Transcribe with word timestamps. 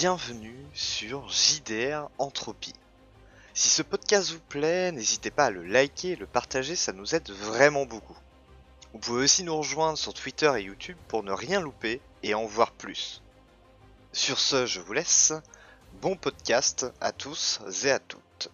bienvenue 0.00 0.56
sur 0.72 1.28
JDR 1.28 2.08
Entropie. 2.16 2.72
Si 3.52 3.68
ce 3.68 3.82
podcast 3.82 4.30
vous 4.30 4.40
plaît, 4.40 4.92
n'hésitez 4.92 5.30
pas 5.30 5.44
à 5.44 5.50
le 5.50 5.62
liker 5.62 6.12
et 6.12 6.16
le 6.16 6.24
partager, 6.24 6.74
ça 6.74 6.94
nous 6.94 7.14
aide 7.14 7.28
vraiment 7.28 7.84
beaucoup. 7.84 8.16
Vous 8.94 8.98
pouvez 8.98 9.24
aussi 9.24 9.42
nous 9.42 9.54
rejoindre 9.54 9.98
sur 9.98 10.14
Twitter 10.14 10.50
et 10.56 10.62
YouTube 10.62 10.96
pour 11.08 11.22
ne 11.22 11.32
rien 11.32 11.60
louper 11.60 12.00
et 12.22 12.32
en 12.32 12.46
voir 12.46 12.72
plus. 12.72 13.20
Sur 14.14 14.38
ce, 14.38 14.64
je 14.64 14.80
vous 14.80 14.94
laisse. 14.94 15.34
Bon 16.00 16.16
podcast 16.16 16.86
à 17.02 17.12
tous 17.12 17.60
et 17.84 17.90
à 17.90 17.98
toutes. 17.98 18.48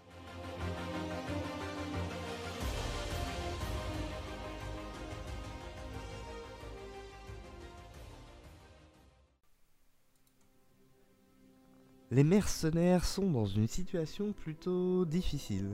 Les 12.17 12.25
mercenaires 12.25 13.05
sont 13.05 13.31
dans 13.31 13.45
une 13.45 13.69
situation 13.69 14.33
plutôt 14.33 15.05
difficile. 15.05 15.69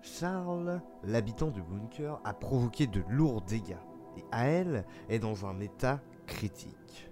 Charles, 0.00 0.80
l'habitant 1.02 1.50
du 1.50 1.60
bunker, 1.60 2.20
a 2.22 2.34
provoqué 2.34 2.86
de 2.86 3.02
lourds 3.08 3.42
dégâts 3.42 3.82
et 4.16 4.22
Ael 4.30 4.86
est 5.08 5.18
dans 5.18 5.44
un 5.44 5.58
état 5.58 6.00
critique. 6.28 7.10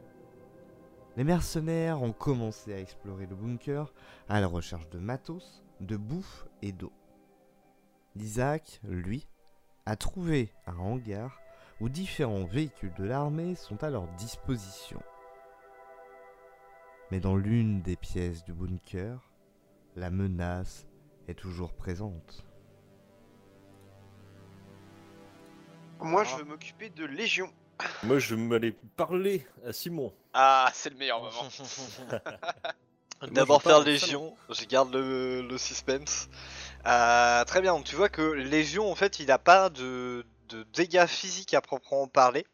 Les 1.17 1.25
mercenaires 1.25 2.01
ont 2.01 2.13
commencé 2.13 2.73
à 2.73 2.79
explorer 2.79 3.27
le 3.27 3.35
bunker 3.35 3.93
à 4.29 4.41
la 4.41 4.47
recherche 4.47 4.89
de 4.91 5.01
matos, 5.01 5.65
de 5.81 5.97
bouffe 5.97 6.47
et 6.63 6.71
d'eau. 6.71 6.93
Isaac, 8.15 8.81
lui, 8.85 9.27
a 9.85 9.97
trouvé 9.97 10.53
un 10.69 10.79
hangar 10.79 11.41
où 11.81 11.89
différents 11.89 12.45
véhicules 12.45 12.95
de 12.97 13.03
l'armée 13.03 13.57
sont 13.57 13.83
à 13.83 13.91
leur 13.91 14.07
disposition. 14.13 15.01
Mais 17.11 17.21
dans 17.21 17.37
l'une 17.37 17.83
des 17.83 17.97
pièces 17.97 18.45
du 18.45 18.53
bunker, 18.53 19.31
la 19.97 20.11
menace 20.11 20.87
est 21.29 21.35
toujours 21.35 21.73
présente. 21.73 22.45
Moi, 26.01 26.25
je 26.25 26.37
veux 26.37 26.45
m'occuper 26.45 26.89
de 26.91 27.05
Légion. 27.05 27.53
Moi, 28.03 28.19
je 28.19 28.35
vais 28.35 28.41
m'aller 28.41 28.73
parler 28.97 29.47
à 29.67 29.73
Simon. 29.73 30.13
Ah, 30.33 30.71
c'est 30.75 30.91
le 30.91 30.97
meilleur 30.97 31.21
moment. 31.21 31.49
D'abord 33.33 33.63
faire 33.63 33.81
Légion, 33.81 34.35
je 34.49 34.65
garde 34.65 34.95
le, 34.95 35.43
le 35.43 35.59
suspense. 35.59 36.29
Euh, 36.87 37.45
très 37.45 37.61
bien, 37.61 37.75
donc 37.75 37.85
tu 37.85 37.95
vois 37.95 38.09
que 38.09 38.23
Légion 38.23 38.91
en 38.91 38.95
fait 38.95 39.19
il 39.21 39.31
a 39.31 39.39
pas 39.39 39.69
de, 39.69 40.25
de 40.49 40.63
dégâts 40.73 41.05
physiques 41.07 41.53
à 41.53 41.61
proprement 41.61 42.09
parler, 42.09 42.47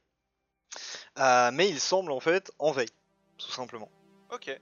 Euh, 1.19 1.51
mais 1.53 1.69
il 1.69 1.79
semble 1.81 2.11
en 2.11 2.19
fait 2.21 2.51
en 2.59 2.73
veille, 2.73 2.91
tout 3.39 3.51
simplement. 3.53 3.89
Ok. 4.31 4.61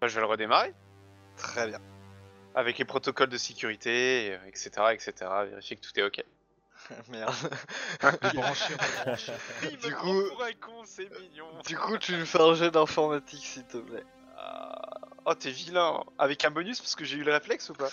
Bah, 0.00 0.08
je 0.08 0.14
vais 0.14 0.20
le 0.20 0.26
redémarrer. 0.26 0.72
Très 1.36 1.68
bien. 1.68 1.78
Avec 2.54 2.78
les 2.78 2.84
protocoles 2.84 3.28
de 3.30 3.38
sécurité, 3.38 4.32
euh, 4.32 4.46
etc., 4.48 4.70
etc. 4.92 5.12
Vérifier 5.48 5.76
que 5.76 5.80
tout 5.82 5.98
est 5.98 6.02
ok. 6.02 6.22
Merde. 7.08 7.34
Débrancher, 8.22 8.74
rebrancher. 8.74 9.32
Il 9.62 9.76
Du 9.78 9.94
coup- 9.94 10.28
pour 10.30 10.42
un 10.44 10.52
con, 10.60 10.82
c'est 10.84 11.08
mignon. 11.20 11.46
Du 11.66 11.76
coup 11.76 11.96
tu 11.98 12.12
me 12.16 12.24
fais 12.24 12.40
un 12.40 12.54
jet 12.54 12.70
d'informatique 12.70 13.44
s'il 13.46 13.64
te 13.64 13.78
plaît. 13.78 14.04
Ah. 14.36 14.98
Oh, 15.24 15.34
t'es 15.34 15.50
vilain. 15.50 16.02
Avec 16.18 16.44
un 16.44 16.50
bonus 16.50 16.80
parce 16.80 16.96
que 16.96 17.04
j'ai 17.04 17.16
eu 17.16 17.22
le 17.22 17.32
réflexe 17.32 17.70
ou 17.70 17.74
pas 17.74 17.88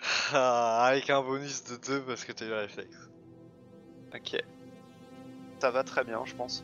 Ah, 0.32 0.84
avec 0.86 1.10
un 1.10 1.20
bonus 1.20 1.64
de 1.64 1.76
2 1.76 2.02
parce 2.04 2.24
que 2.24 2.32
t'as 2.32 2.44
eu 2.46 2.48
le 2.50 2.58
réflexe. 2.58 2.96
Ok. 4.14 4.40
Ça 5.60 5.70
va 5.70 5.82
très 5.84 6.04
bien, 6.04 6.24
je 6.24 6.34
pense. 6.34 6.62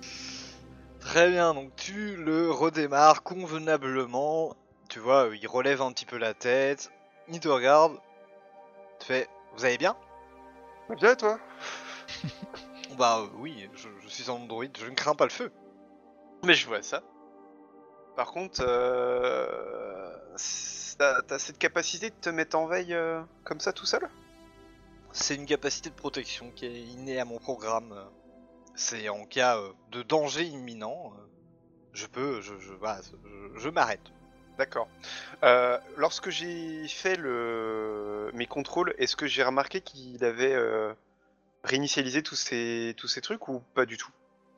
Très 1.06 1.30
bien, 1.30 1.54
donc 1.54 1.70
tu 1.76 2.16
le 2.16 2.50
redémarres 2.50 3.22
convenablement. 3.22 4.56
Tu 4.88 4.98
vois, 4.98 5.28
il 5.40 5.46
relève 5.46 5.80
un 5.80 5.92
petit 5.92 6.04
peu 6.04 6.18
la 6.18 6.34
tête, 6.34 6.90
il 7.28 7.38
te 7.38 7.46
regarde, 7.46 7.96
tu 8.98 9.06
fais 9.06 9.28
Vous 9.54 9.64
allez 9.64 9.78
bien? 9.78 9.96
Bien, 10.90 11.14
toi? 11.14 11.38
Bah 12.98 13.20
euh, 13.20 13.26
oui, 13.38 13.68
je, 13.74 13.88
je 14.00 14.08
suis 14.08 14.30
un 14.30 14.34
android, 14.34 14.64
je 14.76 14.86
ne 14.86 14.94
crains 14.94 15.14
pas 15.14 15.24
le 15.24 15.30
feu. 15.30 15.52
Mais 16.44 16.54
je 16.54 16.66
vois 16.66 16.82
ça. 16.82 17.02
Par 18.16 18.32
contre, 18.32 18.64
euh... 18.66 20.10
t'as 20.98 21.38
cette 21.38 21.58
capacité 21.58 22.10
de 22.10 22.16
te 22.20 22.30
mettre 22.30 22.58
en 22.58 22.66
veille 22.66 22.94
euh, 22.94 23.22
comme 23.44 23.60
ça 23.60 23.72
tout 23.72 23.86
seul? 23.86 24.10
C'est 25.12 25.36
une 25.36 25.46
capacité 25.46 25.88
de 25.88 25.94
protection 25.94 26.50
qui 26.50 26.66
est 26.66 26.80
innée 26.80 27.20
à 27.20 27.24
mon 27.24 27.38
programme. 27.38 27.94
C'est 28.76 29.08
en 29.08 29.24
cas 29.24 29.56
euh, 29.58 29.72
de 29.90 30.02
danger 30.02 30.44
imminent, 30.44 31.12
euh, 31.16 31.26
je 31.94 32.06
peux, 32.06 32.40
je, 32.42 32.58
je, 32.58 32.74
voilà, 32.74 33.00
je, 33.02 33.58
je 33.58 33.68
m'arrête. 33.70 34.12
D'accord. 34.58 34.88
Euh, 35.42 35.78
lorsque 35.96 36.30
j'ai 36.30 36.86
fait 36.88 37.16
le... 37.16 38.30
mes 38.34 38.46
contrôles, 38.46 38.94
est-ce 38.98 39.16
que 39.16 39.26
j'ai 39.26 39.42
remarqué 39.42 39.80
qu'il 39.80 40.22
avait 40.24 40.54
euh, 40.54 40.92
réinitialisé 41.64 42.22
tous 42.22 42.36
ces... 42.36 42.94
tous 42.96 43.08
ces 43.08 43.20
trucs 43.22 43.48
ou 43.48 43.60
pas 43.74 43.86
du 43.86 43.96
tout? 43.96 44.10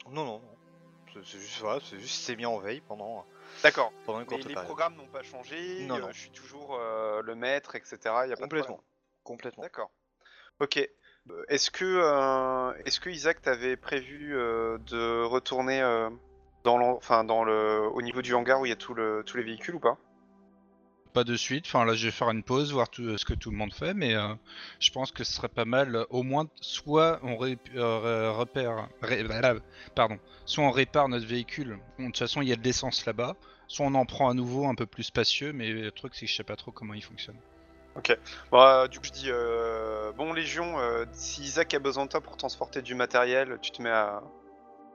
Non, 0.06 0.24
non, 0.24 0.40
non. 0.40 1.22
C'est- 1.24 1.38
juste, 1.38 1.60
voilà, 1.60 1.80
c'est 1.84 1.98
juste 1.98 2.22
s'est 2.22 2.36
mis 2.36 2.46
en 2.46 2.58
veille 2.58 2.80
pendant, 2.82 3.24
D'accord. 3.62 3.92
pendant 4.04 4.20
une 4.20 4.26
Mais 4.26 4.36
courte 4.36 4.48
les 4.48 4.54
programmes 4.54 4.94
n'ont 4.96 5.08
pas 5.08 5.22
changé, 5.22 5.86
Non, 5.86 5.96
euh, 5.96 6.00
non. 6.00 6.12
je 6.12 6.20
suis 6.20 6.30
toujours 6.30 6.78
le 6.78 7.34
maître, 7.34 7.74
etc. 7.76 7.98
Y 8.04 8.10
a 8.10 8.12
pas 8.28 8.34
de 8.34 8.40
Complètement. 8.42 8.80
Complètement. 9.24 9.62
D'accord. 9.62 9.90
Ok. 10.60 10.88
Euh, 11.30 11.44
Est-ce 11.48 11.70
que, 11.70 11.84
euh, 11.84 12.72
est-ce 12.84 13.00
que 13.00 13.10
Isaac 13.10 13.42
t'avait 13.42 13.76
prévu 13.76 14.36
euh, 14.36 14.78
de 14.86 15.24
retourner 15.24 15.80
dans, 16.64 16.78
enfin, 16.80 17.24
dans 17.24 17.44
le, 17.44 17.88
au 17.92 18.02
niveau 18.02 18.22
du 18.22 18.34
hangar 18.34 18.60
où 18.60 18.66
il 18.66 18.70
y 18.70 18.72
a 18.72 18.76
tout 18.76 18.94
le, 18.94 19.22
tous 19.24 19.36
les 19.36 19.42
véhicules 19.42 19.74
ou 19.74 19.80
pas? 19.80 19.96
Pas 21.14 21.24
de 21.24 21.36
suite. 21.36 21.64
Enfin 21.66 21.84
là, 21.84 21.94
je 21.94 22.06
vais 22.06 22.12
faire 22.12 22.30
une 22.30 22.42
pause, 22.42 22.72
voir 22.72 22.90
tout 22.90 23.16
ce 23.16 23.24
que 23.24 23.34
tout 23.34 23.50
le 23.50 23.56
monde 23.56 23.72
fait, 23.72 23.94
mais 23.94 24.14
je 24.78 24.90
pense 24.90 25.10
que 25.10 25.24
ce 25.24 25.32
serait 25.32 25.48
pas 25.48 25.64
mal. 25.64 26.04
Au 26.10 26.22
moins, 26.22 26.46
soit 26.60 27.18
on 27.22 27.36
repère, 27.36 28.88
pardon, 29.94 30.18
soit 30.44 30.64
on 30.64 30.70
répare 30.70 31.08
notre 31.08 31.26
véhicule. 31.26 31.78
De 31.98 32.06
toute 32.06 32.18
façon, 32.18 32.42
il 32.42 32.48
y 32.48 32.52
a 32.52 32.56
de 32.56 32.62
l'essence 32.62 33.06
là-bas. 33.06 33.36
Soit 33.66 33.86
on 33.86 33.94
en 33.94 34.06
prend 34.06 34.28
à 34.30 34.34
nouveau 34.34 34.66
un 34.66 34.74
peu 34.74 34.86
plus 34.86 35.02
spacieux, 35.04 35.52
mais 35.52 35.70
le 35.70 35.90
truc 35.90 36.14
c'est 36.14 36.26
que 36.26 36.30
je 36.30 36.36
sais 36.36 36.44
pas 36.44 36.56
trop 36.56 36.72
comment 36.72 36.94
il 36.94 37.02
fonctionne. 37.02 37.36
Bah, 38.52 38.88
du 38.88 38.98
coup, 38.98 39.06
je 39.06 39.12
dis 39.12 39.26
euh, 39.28 40.12
bon 40.12 40.32
Légion, 40.32 40.78
euh, 40.78 41.04
si 41.12 41.42
Isaac 41.42 41.74
a 41.74 41.78
besoin 41.78 42.06
de 42.06 42.10
toi 42.10 42.20
pour 42.20 42.36
transporter 42.36 42.80
du 42.80 42.94
matériel, 42.94 43.58
tu 43.60 43.70
te 43.70 43.82
mets 43.82 43.90
à 43.90 44.22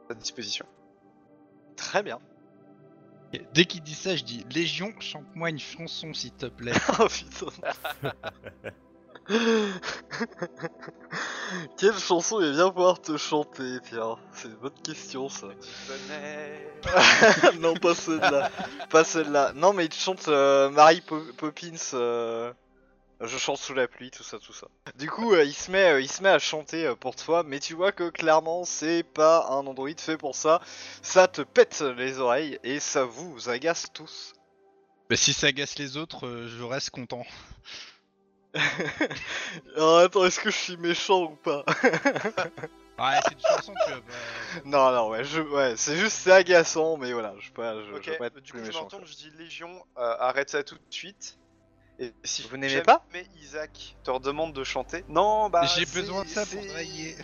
sa 0.09 0.15
disposition. 0.15 0.65
Très 1.75 2.03
bien. 2.03 2.19
Et 3.33 3.41
dès 3.53 3.65
qu'il 3.65 3.81
dit 3.81 3.95
ça, 3.95 4.15
je 4.15 4.23
dis 4.23 4.45
Légion, 4.53 4.93
chante-moi 4.99 5.49
une 5.49 5.59
chanson 5.59 6.13
s'il 6.13 6.31
te 6.31 6.45
plaît. 6.45 6.73
Oh 6.99 7.07
putain. 7.07 7.47
Quelle 11.77 11.97
chanson 11.97 12.41
il 12.41 12.47
va 12.47 12.51
bien 12.53 12.69
pouvoir 12.69 13.01
te 13.01 13.17
chanter, 13.17 13.79
tiens 13.87 14.17
C'est 14.33 14.47
une 14.49 14.55
bonne 14.55 14.71
question 14.83 15.29
ça. 15.29 15.47
non, 17.59 17.73
pas 17.75 17.95
celle-là. 17.95 18.49
pas 18.89 19.03
celle-là. 19.03 19.53
Non, 19.55 19.73
mais 19.73 19.85
il 19.85 19.89
te 19.89 19.95
chante 19.95 20.27
euh, 20.27 20.69
Mary 20.69 21.01
Po- 21.01 21.23
Poppins. 21.37 21.71
Je 23.25 23.37
chante 23.37 23.57
sous 23.57 23.73
la 23.73 23.87
pluie, 23.87 24.11
tout 24.11 24.23
ça, 24.23 24.37
tout 24.39 24.53
ça. 24.53 24.67
Du 24.95 25.09
coup, 25.09 25.33
euh, 25.33 25.43
il 25.43 25.53
se 25.53 25.71
met, 25.71 25.91
euh, 25.93 26.01
il 26.01 26.09
se 26.11 26.21
met 26.21 26.29
à 26.29 26.39
chanter 26.39 26.85
euh, 26.85 26.95
pour 26.95 27.15
toi, 27.15 27.43
mais 27.45 27.59
tu 27.59 27.73
vois 27.73 27.91
que 27.91 28.09
clairement, 28.09 28.65
c'est 28.65 29.03
pas 29.03 29.47
un 29.49 29.65
android 29.65 29.87
fait 29.97 30.17
pour 30.17 30.35
ça. 30.35 30.61
Ça 31.01 31.27
te 31.27 31.41
pète 31.41 31.81
les 31.81 32.19
oreilles 32.19 32.59
et 32.63 32.79
ça 32.79 33.05
vous 33.05 33.49
agace 33.49 33.87
tous. 33.93 34.33
Bah, 35.09 35.15
si 35.15 35.33
ça 35.33 35.47
agace 35.47 35.77
les 35.79 35.95
autres, 35.97 36.27
euh, 36.27 36.47
je 36.47 36.63
reste 36.63 36.89
content. 36.89 37.25
Alors 39.75 39.99
attends, 39.99 40.25
est-ce 40.25 40.39
que 40.39 40.51
je 40.51 40.57
suis 40.57 40.77
méchant 40.77 41.23
ou 41.23 41.35
pas? 41.35 41.63
Ouais, 42.99 43.19
c'est 43.23 43.33
une 43.33 43.39
chanson, 43.39 43.73
tu 43.87 43.91
vois. 43.91 44.01
bah, 44.01 44.13
Non, 44.65 44.91
non, 44.91 45.09
ouais, 45.09 45.23
je, 45.23 45.41
ouais, 45.41 45.73
c'est 45.77 45.97
juste 45.97 46.15
c'est 46.15 46.31
agaçant, 46.31 46.95
mais 46.97 47.11
voilà, 47.11 47.33
je 47.39 47.47
veux 47.47 47.53
pas, 47.53 47.73
je, 47.83 47.91
Ok, 47.91 48.03
je 48.05 48.11
pas 48.19 48.27
être 48.27 48.39
du 48.39 48.51
plus 48.51 48.59
coup, 48.59 48.65
je 48.65 48.67
méchant. 48.67 48.83
m'entends, 48.83 49.03
je 49.03 49.15
dis 49.15 49.31
Légion, 49.39 49.83
euh, 49.97 50.15
arrête 50.19 50.51
ça 50.51 50.63
tout 50.63 50.75
de 50.75 50.81
suite. 50.91 51.39
Et 52.03 52.13
si 52.23 52.41
Vous 52.43 52.57
n'aimez 52.57 52.81
pas 52.81 53.05
Isaac 53.41 53.95
te 54.03 54.11
redemande 54.11 54.53
de 54.53 54.63
chanter. 54.63 55.05
Non, 55.07 55.49
bah. 55.49 55.65
J'ai 55.65 55.85
besoin 55.85 56.23
de 56.23 56.29
ça 56.29 56.45
pour 56.45 56.65
travailler. 56.65 57.15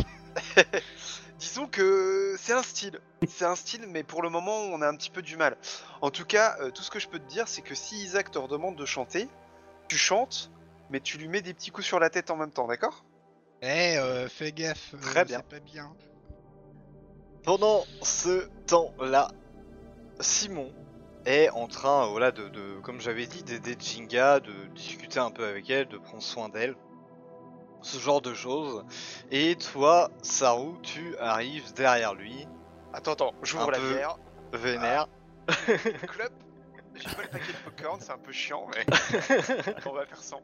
Disons 1.39 1.67
que 1.67 2.35
c'est 2.37 2.53
un 2.53 2.63
style. 2.63 2.99
C'est 3.27 3.45
un 3.45 3.55
style, 3.55 3.85
mais 3.87 4.03
pour 4.03 4.21
le 4.21 4.29
moment, 4.29 4.57
on 4.57 4.81
a 4.81 4.87
un 4.87 4.95
petit 4.95 5.09
peu 5.09 5.21
du 5.21 5.37
mal. 5.37 5.57
En 6.01 6.11
tout 6.11 6.25
cas, 6.25 6.57
euh, 6.61 6.71
tout 6.71 6.83
ce 6.83 6.91
que 6.91 6.99
je 6.99 7.07
peux 7.07 7.19
te 7.19 7.27
dire, 7.27 7.47
c'est 7.47 7.61
que 7.61 7.75
si 7.75 7.95
Isaac 8.03 8.31
te 8.31 8.37
redemande 8.37 8.75
de 8.75 8.85
chanter, 8.85 9.27
tu 9.87 9.97
chantes, 9.97 10.51
mais 10.89 10.99
tu 10.99 11.17
lui 11.17 11.27
mets 11.27 11.41
des 11.41 11.53
petits 11.53 11.71
coups 11.71 11.87
sur 11.87 11.99
la 11.99 12.09
tête 12.09 12.29
en 12.29 12.35
même 12.35 12.51
temps, 12.51 12.67
d'accord? 12.67 13.05
Eh, 13.61 13.97
euh, 13.97 14.27
fais 14.29 14.51
gaffe. 14.51 14.93
euh, 14.93 14.97
Très 15.01 15.25
bien. 15.25 15.37
C'est 15.39 15.59
pas 15.59 15.59
bien. 15.59 15.93
Pendant 17.43 17.85
ce 18.01 18.47
temps-là, 18.67 19.31
Simon 20.19 20.71
est 21.29 21.49
en 21.51 21.67
train, 21.67 22.07
voilà, 22.07 22.31
de, 22.31 22.47
de 22.49 22.79
comme 22.81 22.99
j'avais 22.99 23.25
dit, 23.27 23.43
d'aider 23.43 23.75
Jinga, 23.79 24.39
de 24.39 24.51
discuter 24.75 25.19
un 25.19 25.31
peu 25.31 25.45
avec 25.45 25.69
elle, 25.69 25.87
de 25.87 25.97
prendre 25.97 26.23
soin 26.23 26.49
d'elle, 26.49 26.75
ce 27.81 27.97
genre 27.99 28.21
de 28.21 28.33
choses. 28.33 28.83
Et 29.31 29.55
toi, 29.55 30.09
Saru, 30.21 30.73
tu 30.81 31.15
arrives 31.17 31.73
derrière 31.73 32.13
lui, 32.13 32.47
Attends, 32.93 33.11
attends, 33.13 33.33
j'ouvre 33.43 33.69
la 33.71 33.77
peu. 33.77 33.93
bière. 33.93 34.17
vénère. 34.53 35.07
Club. 36.07 36.31
J'ai 36.95 37.15
pas 37.15 37.21
le 37.21 37.29
paquet 37.29 37.51
de 37.53 37.57
popcorn, 37.63 37.99
c'est 38.01 38.11
un 38.11 38.17
peu 38.17 38.31
chiant, 38.31 38.65
mais 38.75 38.85
on 39.85 39.93
va 39.93 40.05
faire 40.05 40.17
sans. 40.21 40.41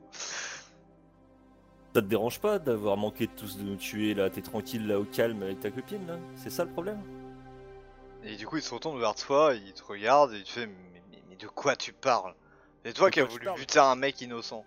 Ça 1.94 2.02
te 2.02 2.08
dérange 2.08 2.40
pas 2.40 2.60
d'avoir 2.60 2.98
manqué 2.98 3.28
de 3.28 3.32
tous 3.32 3.58
de 3.58 3.64
nous 3.64 3.76
tuer 3.78 4.14
là? 4.14 4.30
T'es 4.30 4.42
tranquille 4.42 4.86
là 4.88 5.00
au 5.00 5.06
calme 5.06 5.42
avec 5.44 5.60
ta 5.60 5.72
copine 5.72 6.06
là? 6.08 6.18
C'est 6.36 6.50
ça 6.50 6.64
le 6.64 6.70
problème? 6.72 7.02
Et 8.26 8.36
du 8.38 8.48
coup, 8.48 8.58
il 8.58 8.64
se 8.64 8.74
retourne 8.74 9.00
vers 9.00 9.16
toi, 9.16 9.54
il 9.54 9.74
te 9.74 9.84
regarde 9.84 10.34
et 10.34 10.38
il 10.38 10.44
te 10.44 10.50
fait 10.50 10.66
Mais, 10.68 11.02
mais- 11.12 11.24
mais 11.30 11.36
de 11.36 11.48
quoi 11.48 11.76
tu 11.76 11.94
parles? 11.94 12.34
C'est 12.84 12.94
toi 12.94 13.10
De 13.10 13.14
qui 13.14 13.20
as 13.20 13.26
quoi 13.26 13.32
voulu 13.34 13.50
buter 13.56 13.80
un 13.80 13.96
mec 13.96 14.20
innocent. 14.22 14.66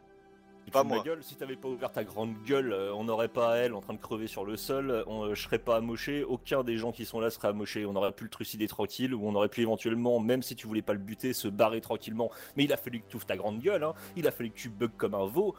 Tu 0.65 0.71
Pas 0.71 0.81
te 0.81 0.85
fous 0.85 0.89
de 0.89 0.89
ma 0.91 0.95
moi. 0.97 1.05
gueule, 1.05 1.25
si 1.25 1.35
t'avais 1.37 1.57
pas 1.57 1.69
ouvert 1.69 1.91
ta 1.91 2.05
grande 2.05 2.35
gueule, 2.45 2.73
euh, 2.73 2.93
on 2.95 3.05
n'aurait 3.05 3.29
pas 3.29 3.57
elle 3.57 3.73
en 3.75 3.81
train 3.81 3.95
de 3.95 3.99
crever 4.01 4.27
sur 4.27 4.45
le 4.45 4.57
sol, 4.59 5.03
on, 5.07 5.25
euh, 5.25 5.35
je 5.35 5.43
serais 5.43 5.59
pas 5.59 5.77
amoché, 5.77 6.25
aucun 6.25 6.63
des 6.63 6.77
gens 6.77 6.93
qui 6.93 7.07
sont 7.07 7.21
là 7.21 7.31
serait 7.31 7.49
amoché, 7.49 7.87
on 7.87 7.97
aurait 7.97 8.13
pu 8.13 8.25
le 8.25 8.31
trucider 8.31 8.69
tranquille, 8.69 9.15
ou 9.15 9.27
on 9.27 9.35
aurait 9.35 9.49
pu 9.49 9.63
éventuellement, 9.63 10.21
même 10.21 10.43
si 10.43 10.57
tu 10.57 10.67
voulais 10.67 10.83
pas 10.83 10.93
le 10.93 10.99
buter, 10.99 11.33
se 11.33 11.49
barrer 11.49 11.81
tranquillement. 11.81 12.31
Mais 12.57 12.65
il 12.65 12.73
a 12.73 12.77
fallu 12.77 13.01
que 13.01 13.09
tu 13.09 13.17
ouvres 13.17 13.25
ta 13.27 13.37
grande 13.39 13.61
gueule, 13.61 13.83
hein. 13.83 13.95
il 14.15 14.29
a 14.29 14.31
fallu 14.31 14.51
que 14.51 14.59
tu 14.59 14.69
bugs 14.69 14.89
comme 14.99 15.15
un 15.15 15.27
veau. 15.27 15.55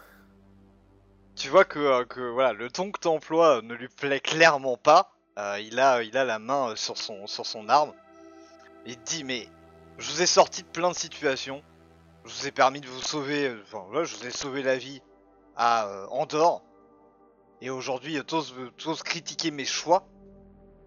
Tu 1.35 1.49
vois 1.49 1.65
que, 1.65 1.79
euh, 1.79 2.05
que 2.05 2.21
voilà, 2.21 2.53
le 2.53 2.69
ton 2.69 2.91
que 2.91 2.99
t'emploies 2.99 3.57
euh, 3.57 3.61
ne 3.63 3.73
lui 3.73 3.87
plaît 3.87 4.19
clairement 4.19 4.77
pas. 4.77 5.15
Euh, 5.39 5.59
il, 5.62 5.80
a, 5.80 6.03
il 6.03 6.18
a 6.18 6.25
la 6.25 6.38
main 6.38 6.71
euh, 6.71 6.75
sur 6.75 6.97
son, 6.97 7.25
sur 7.25 7.45
son 7.45 7.69
arme. 7.69 7.94
Il 8.86 8.97
te 8.97 9.09
dit 9.09 9.24
Mais 9.24 9.47
je 9.97 10.12
vous 10.12 10.21
ai 10.21 10.25
sorti 10.25 10.63
de 10.63 10.68
plein 10.68 10.91
de 10.91 10.95
situations. 10.95 11.63
Je 12.25 12.33
vous 12.33 12.47
ai 12.47 12.51
permis 12.51 12.81
de 12.81 12.88
vous 12.88 13.01
sauver. 13.01 13.47
euh, 13.47 13.62
Enfin, 13.63 13.86
voilà, 13.89 14.03
je 14.03 14.18
vous 14.18 14.27
ai 14.27 14.31
sauvé 14.31 14.63
la 14.63 14.77
vie 14.77 15.01
à 15.56 16.07
Andorre. 16.12 16.62
Et 17.62 17.69
aujourd'hui, 17.69 18.21
t'oses 18.25 18.53
t'oses 18.77 19.03
critiquer 19.03 19.51
mes 19.51 19.65
choix? 19.65 20.07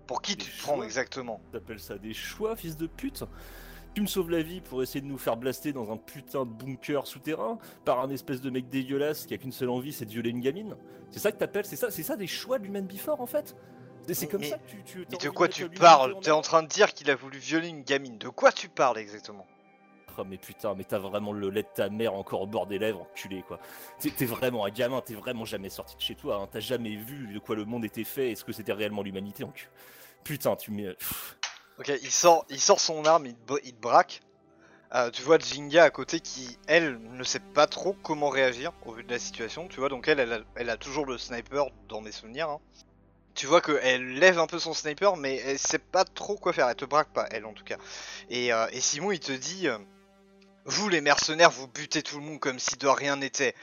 Pour 0.06 0.20
qui 0.20 0.32
Mes 0.32 0.38
tu 0.38 0.50
te 0.50 0.62
prends 0.62 0.82
exactement? 0.82 1.40
T'appelles 1.52 1.80
ça 1.80 1.96
des 1.96 2.12
choix, 2.12 2.54
fils 2.56 2.76
de 2.76 2.86
pute? 2.86 3.24
Tu 3.94 4.00
me 4.00 4.06
sauves 4.06 4.30
la 4.30 4.42
vie 4.42 4.62
pour 4.62 4.82
essayer 4.82 5.02
de 5.02 5.06
nous 5.06 5.18
faire 5.18 5.36
blaster 5.36 5.72
dans 5.72 5.92
un 5.92 5.98
putain 5.98 6.46
de 6.46 6.50
bunker 6.50 7.06
souterrain 7.06 7.58
par 7.84 8.00
un 8.00 8.08
espèce 8.08 8.40
de 8.40 8.48
mec 8.48 8.70
dégueulasse 8.70 9.26
qui 9.26 9.34
a 9.34 9.38
qu'une 9.38 9.52
seule 9.52 9.68
envie, 9.68 9.92
c'est 9.92 10.06
de 10.06 10.10
violer 10.10 10.30
une 10.30 10.40
gamine? 10.40 10.76
C'est 11.10 11.18
ça 11.18 11.30
que 11.30 11.36
t'appelles? 11.36 11.66
C'est 11.66 11.76
ça, 11.76 11.90
c'est 11.90 12.02
ça 12.02 12.16
des 12.16 12.26
choix 12.26 12.58
de 12.58 12.64
l'humain 12.64 12.80
before 12.82 13.20
en 13.20 13.26
fait? 13.26 13.54
C'est- 14.06 14.14
C'est 14.14 14.26
comme 14.26 14.40
Mais- 14.40 14.50
ça 14.50 14.58
que 14.58 14.68
tu. 14.70 14.82
tu 14.84 15.06
Mais 15.10 15.16
de 15.18 15.30
quoi 15.30 15.48
tu 15.48 15.68
parles 15.68 16.18
T'es 16.20 16.30
en 16.30 16.42
train 16.42 16.62
de 16.62 16.68
dire 16.68 16.92
qu'il 16.94 17.10
a 17.10 17.14
voulu 17.14 17.38
violer 17.38 17.68
une 17.68 17.82
gamine. 17.82 18.18
De 18.18 18.28
quoi 18.28 18.52
tu 18.52 18.68
parles 18.68 18.98
exactement? 18.98 19.46
Oh 20.18 20.24
mais 20.24 20.36
putain, 20.36 20.74
mais 20.74 20.84
t'as 20.84 20.98
vraiment 20.98 21.32
le 21.32 21.48
lait 21.48 21.62
de 21.62 21.68
ta 21.74 21.88
mère 21.88 22.12
encore 22.12 22.42
au 22.42 22.46
bord 22.46 22.66
des 22.66 22.78
lèvres, 22.78 23.00
enculé 23.00 23.42
quoi. 23.48 23.58
T'es 23.98 24.26
vraiment 24.26 24.66
un 24.66 24.70
gamin, 24.70 25.00
t'es 25.00 25.14
vraiment 25.14 25.46
jamais 25.46 25.70
sorti 25.70 25.96
de 25.96 26.02
chez 26.02 26.14
toi, 26.14 26.36
hein. 26.36 26.48
t'as 26.52 26.60
jamais 26.60 26.96
vu 26.96 27.32
de 27.32 27.38
quoi 27.38 27.56
le 27.56 27.64
monde 27.64 27.82
était 27.86 28.04
fait 28.04 28.30
et 28.30 28.34
ce 28.34 28.44
que 28.44 28.52
c'était 28.52 28.74
réellement 28.74 29.02
l'humanité, 29.02 29.42
enculé? 29.44 29.70
Putain, 30.22 30.54
tu 30.56 30.70
mets. 30.70 30.94
Ok, 31.78 31.88
il 32.02 32.10
sort, 32.10 32.44
il 32.50 32.60
sort 32.60 32.78
son 32.78 33.06
arme, 33.06 33.24
il 33.24 33.34
te, 33.34 33.54
il 33.64 33.72
te 33.72 33.80
braque. 33.80 34.20
Euh, 34.94 35.10
tu 35.10 35.22
vois 35.22 35.38
Jinga 35.38 35.84
à 35.84 35.90
côté 35.90 36.20
qui, 36.20 36.58
elle, 36.66 36.98
ne 36.98 37.24
sait 37.24 37.40
pas 37.40 37.66
trop 37.66 37.94
comment 38.02 38.28
réagir 38.28 38.72
au 38.84 38.92
vu 38.92 39.04
de 39.04 39.10
la 39.10 39.18
situation. 39.18 39.66
Tu 39.68 39.80
vois, 39.80 39.88
donc 39.88 40.06
elle, 40.08 40.20
elle 40.20 40.32
a, 40.34 40.40
elle 40.56 40.68
a 40.68 40.76
toujours 40.76 41.06
le 41.06 41.16
sniper 41.16 41.68
dans 41.88 42.02
mes 42.02 42.12
souvenirs. 42.12 42.50
hein. 42.50 42.60
Tu 43.34 43.46
vois 43.46 43.60
qu'elle 43.60 44.18
lève 44.18 44.38
un 44.38 44.46
peu 44.46 44.58
son 44.58 44.74
sniper, 44.74 45.16
mais 45.16 45.36
elle 45.46 45.58
sait 45.58 45.78
pas 45.78 46.04
trop 46.04 46.36
quoi 46.36 46.52
faire. 46.52 46.68
Elle 46.68 46.76
te 46.76 46.84
braque 46.84 47.12
pas, 47.12 47.26
elle 47.30 47.46
en 47.46 47.52
tout 47.52 47.64
cas. 47.64 47.78
Et, 48.28 48.52
euh, 48.52 48.66
Simon, 48.80 49.12
il 49.12 49.20
te 49.20 49.32
dit 49.32 49.68
euh, 49.68 49.78
Vous, 50.66 50.88
les 50.88 51.00
mercenaires, 51.00 51.50
vous 51.50 51.66
butez 51.66 52.02
tout 52.02 52.18
le 52.18 52.24
monde 52.24 52.40
comme 52.40 52.58
si 52.58 52.76
de 52.76 52.86
rien 52.86 53.16
n'était. 53.16 53.54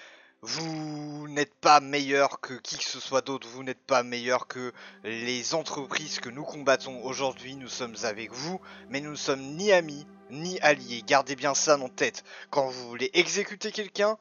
Vous 0.42 1.27
n'êtes 1.27 1.54
pas 1.54 1.81
meilleur 1.81 2.39
que 2.39 2.54
qui 2.54 2.77
que 2.77 2.83
ce 2.86 3.01
soit 3.01 3.21
d'autre, 3.21 3.45
vous 3.50 3.62
n'êtes 3.62 3.86
pas 3.86 4.04
meilleur 4.04 4.48
que 4.48 4.71
les 5.04 5.54
entreprises 5.54 6.21
que 6.21 6.30
nous 6.30 6.45
combattons 6.45 7.04
aujourd'hui, 7.04 7.57
nous 7.57 7.68
sommes 7.68 7.98
avec 8.04 8.31
vous, 8.31 8.62
mais 8.89 9.01
nous 9.01 9.12
ne 9.12 9.16
sommes 9.18 9.42
ni 9.42 9.74
amis, 9.74 10.07
ni 10.30 10.57
alliés. 10.62 11.04
Gardez 11.06 11.36
bien 11.36 11.54
ça 11.54 11.77
en 11.77 11.89
tête. 11.89 12.24
Quand 12.51 12.69
vous 12.69 12.88
voulez 12.88 13.10
exécuter 13.13 13.74
quelqu'un, 13.74 14.18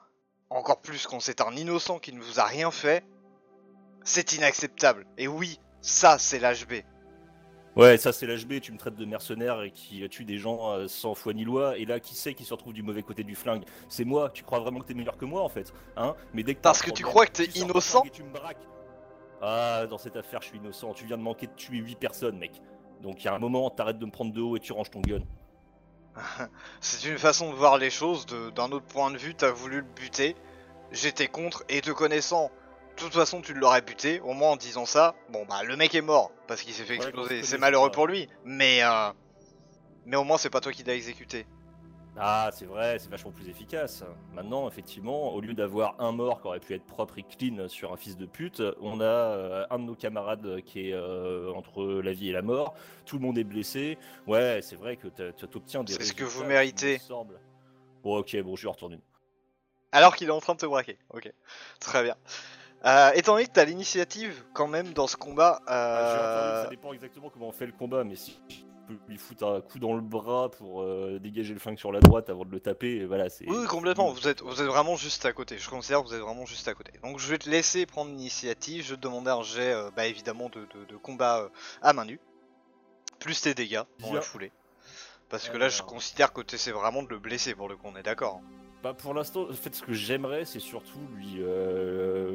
encore 0.50 0.81
plus 0.81 1.06
quand 1.06 1.21
c'est 1.21 1.41
un 1.41 1.55
innocent 1.55 2.00
qui 2.00 2.12
ne 2.12 2.21
vous 2.21 2.41
a 2.41 2.45
rien 2.45 2.73
fait, 2.73 3.05
c'est 4.08 4.32
inacceptable. 4.32 5.06
Et 5.19 5.28
oui, 5.28 5.60
ça 5.81 6.19
c'est 6.19 6.38
l'HB. 6.38 6.82
Ouais, 7.76 7.96
ça 7.96 8.12
c'est 8.12 8.26
l'HB, 8.26 8.60
tu 8.60 8.72
me 8.72 8.78
traites 8.78 8.96
de 8.96 9.05
mercenaire 9.05 9.62
et 9.62 9.70
qui 9.70 10.06
tue 10.08 10.25
des 10.25 10.38
gens 10.38 10.72
euh, 10.72 10.88
sans 10.88 11.14
foi 11.14 11.32
ni 11.32 11.44
loi, 11.44 11.76
et 11.78 11.84
là 11.84 12.00
qui 12.00 12.16
sait 12.16 12.34
qui 12.34 12.44
se 12.44 12.52
retrouve 12.52 12.72
du 12.72 12.82
mauvais 12.82 13.02
côté 13.05 13.22
du 13.22 13.37
flingue? 13.37 13.64
C'est 13.88 14.05
moi, 14.05 14.31
tu 14.31 14.43
crois 14.43 14.58
vraiment 14.58 14.81
que 14.81 14.87
t'es 14.87 14.94
meilleur 14.94 15.16
que 15.16 15.25
moi 15.25 15.43
en 15.43 15.49
fait 15.49 15.72
hein? 15.96 16.16
Mais 16.34 16.43
dès 16.43 16.55
que 16.55 16.60
t'as 16.60 16.70
Parce 16.70 16.82
que 16.82 16.90
tu 16.90 17.05
crois 17.05 17.26
que 17.26 17.32
t'es 17.32 17.44
innocent? 17.44 18.02
et 18.05 18.10
tu 18.10 18.25
me 18.25 18.31
braques. 18.32 18.66
Ah, 19.40 19.87
dans 19.88 19.99
cette 19.99 20.16
affaire, 20.16 20.43
je 20.43 20.49
suis 20.49 20.58
innocent, 20.58 20.93
tu 20.94 21.04
viens 21.06 21.16
de 21.19 21.22
manquer 21.22 21.46
de 21.46 21.52
tuer 21.52 21.78
8 21.78 21.94
personnes, 21.96 22.37
mec. 22.38 22.61
Donc 23.00 23.22
il 23.22 23.26
y 23.26 23.28
a 23.28 23.34
un 23.34 23.38
moment, 23.38 23.70
t'arrêtes 23.70 23.99
de 23.99 24.06
me 24.06 24.11
prendre 24.11 24.32
de 24.32 24.40
haut 24.40 24.56
et 24.56 24.61
tu 24.61 24.72
ranges 24.72 24.90
ton 24.90 25.00
gun. 25.00 25.20
C'est 26.81 27.08
une 27.08 27.19
façon 27.19 27.50
de 27.52 27.56
voir 27.56 27.78
les 27.78 27.90
choses, 27.90 28.26
de- 28.26 28.50
d'un 28.50 28.72
autre 28.72 28.87
point 28.87 29.11
de 29.12 29.19
vue, 29.19 29.34
t'as 29.37 29.52
voulu 29.52 29.76
le 29.76 29.87
buter, 29.94 30.34
j'étais 30.90 31.28
contre, 31.28 31.62
et 31.69 31.81
te 31.81 31.90
connaissant, 31.93 32.50
toute 32.99 33.15
façon 33.15 33.41
tu 33.41 33.55
l'aurais 33.55 33.83
buté, 33.83 34.21
au 34.21 34.33
moins 34.33 34.50
en 34.50 34.56
disant 34.56 34.87
ça, 34.87 35.15
bon 35.31 35.45
bah 35.47 35.62
le 35.65 35.77
mec 35.77 35.95
est 35.95 36.03
mort, 36.03 36.31
parce 36.47 36.62
qu'il 36.62 36.73
s'est 36.75 36.85
fait 36.85 36.97
exploser, 36.97 37.43
c'est 37.43 37.59
malheureux 37.59 37.91
pour 37.91 38.06
lui, 38.06 38.29
mais 38.45 38.83
euh, 38.83 39.11
mais 40.06 40.17
au 40.17 40.25
moins 40.25 40.39
c'est 40.39 40.50
pas 40.50 40.61
toi 40.61 40.73
qui 40.73 40.83
l'as 40.85 40.95
exécuté. 40.95 41.47
Ah, 42.21 42.50
c'est 42.53 42.65
vrai, 42.65 42.99
c'est 42.99 43.09
vachement 43.11 43.31
plus 43.31 43.49
efficace. 43.49 44.03
Maintenant, 44.35 44.67
effectivement, 44.67 45.33
au 45.33 45.41
lieu 45.41 45.55
d'avoir 45.55 45.95
un 46.00 46.11
mort 46.11 46.41
qui 46.41 46.49
aurait 46.49 46.59
pu 46.59 46.75
être 46.75 46.85
propre 46.85 47.17
et 47.19 47.23
clean 47.23 47.69
sur 47.69 47.93
un 47.93 47.97
fils 47.97 48.17
de 48.17 48.27
pute, 48.27 48.61
on 48.81 49.00
a 49.00 49.05
euh, 49.05 49.67
un 49.71 49.79
de 49.79 49.85
nos 49.85 49.95
camarades 49.95 50.61
qui 50.65 50.89
est 50.89 50.95
euh, 50.95 51.53
entre 51.55 51.85
la 52.03 52.12
vie 52.12 52.31
et 52.31 52.33
la 52.33 52.43
mort. 52.43 52.75
Tout 53.05 53.19
le 53.19 53.23
monde 53.23 53.39
est 53.39 53.45
blessé. 53.45 53.99
Ouais, 54.27 54.59
c'est 54.62 54.75
vrai 54.75 54.97
que 54.97 55.06
t'as- 55.06 55.31
tu 55.31 55.45
obtiens 55.56 55.85
des 55.85 55.93
C'est 55.93 56.03
ce 56.03 56.12
que 56.12 56.25
vous 56.25 56.43
méritez. 56.43 57.00
Bon, 58.03 58.19
ok, 58.19 58.37
bon, 58.43 58.56
je 58.56 58.62
vais 58.65 58.71
retourner. 58.73 58.99
Alors 59.93 60.17
qu'il 60.17 60.27
est 60.27 60.33
en 60.33 60.41
train 60.41 60.55
de 60.55 60.59
te 60.61 60.67
braquer, 60.67 60.99
ok, 61.11 61.33
très 61.79 62.03
bien. 62.03 62.17
Euh, 62.84 63.10
étant 63.14 63.32
donné 63.34 63.46
que 63.46 63.52
t'as 63.52 63.64
l'initiative 63.64 64.44
quand 64.52 64.69
même 64.69 64.92
dans 64.92 65.06
ce 65.06 65.16
combat, 65.16 65.60
Ah, 65.66 65.75
euh, 65.75 66.62
ça 66.64 66.70
dépend 66.70 66.92
exactement 66.92 67.28
comment 67.30 67.48
on 67.48 67.52
fait 67.52 67.66
le 67.66 67.72
combat, 67.72 68.04
mais 68.04 68.14
si 68.14 68.38
je 68.48 68.56
peux 68.86 68.98
lui 69.08 69.19
foutre 69.19 69.44
un 69.46 69.60
coup 69.60 69.78
dans 69.80 69.94
le 69.94 70.00
bras 70.00 70.48
pour 70.50 70.82
euh, 70.82 71.19
dégager 71.20 71.52
le 71.54 71.58
flingue 71.58 71.76
sur 71.78 71.90
la 71.90 71.98
droite 72.00 72.30
avant 72.30 72.44
de 72.44 72.52
le 72.52 72.60
taper, 72.60 73.04
voilà, 73.04 73.28
c'est. 73.30 73.48
Oui, 73.50 73.66
complètement. 73.66 74.12
Vous 74.12 74.28
êtes, 74.28 74.42
vous 74.42 74.62
êtes 74.62 74.69
vraiment 74.69 74.94
juste 74.96 75.26
à 75.26 75.32
côté. 75.32 75.58
Je 75.58 75.69
considère 75.69 76.02
que 76.02 76.06
vous 76.08 76.14
êtes 76.14 76.20
vraiment 76.20 76.46
juste 76.46 76.69
à 76.69 76.75
côté. 76.75 76.92
Donc, 77.02 77.19
je 77.19 77.28
vais 77.28 77.38
te 77.38 77.50
laisser 77.50 77.84
prendre 77.84 78.10
l'initiative. 78.12 78.84
Je 78.84 78.90
vais 78.90 78.96
te 78.96 79.02
demander 79.02 79.30
un 79.32 79.42
jet, 79.42 79.72
euh, 79.72 79.90
bah, 79.97 80.06
évidemment, 80.06 80.49
de, 80.49 80.61
de- 80.61 80.85
de 80.88 80.97
combat 80.97 81.40
euh, 81.40 81.49
à 81.82 81.92
main 81.92 82.04
nue. 82.04 82.20
Plus 83.18 83.40
tes 83.40 83.54
dégâts 83.54 83.82
dans 83.99 84.12
la 84.14 84.20
foulée. 84.20 84.52
Parce 85.28 85.49
que 85.49 85.56
là, 85.58 85.68
je 85.68 85.82
considère 85.82 86.32
que 86.32 86.40
t'essaies 86.40 86.70
vraiment 86.70 87.02
de 87.02 87.08
le 87.08 87.18
blesser 87.18 87.54
pour 87.56 87.68
le 87.68 87.76
coup, 87.76 87.88
on 87.92 87.97
est 87.97 88.02
d'accord. 88.04 88.40
Bah 88.82 88.94
pour 88.94 89.12
l'instant, 89.12 89.42
en 89.50 89.52
fait, 89.52 89.75
ce 89.75 89.82
que 89.82 89.92
j'aimerais, 89.92 90.44
c'est 90.44 90.61
surtout 90.61 91.00
lui, 91.16 91.38
euh, 91.40 92.27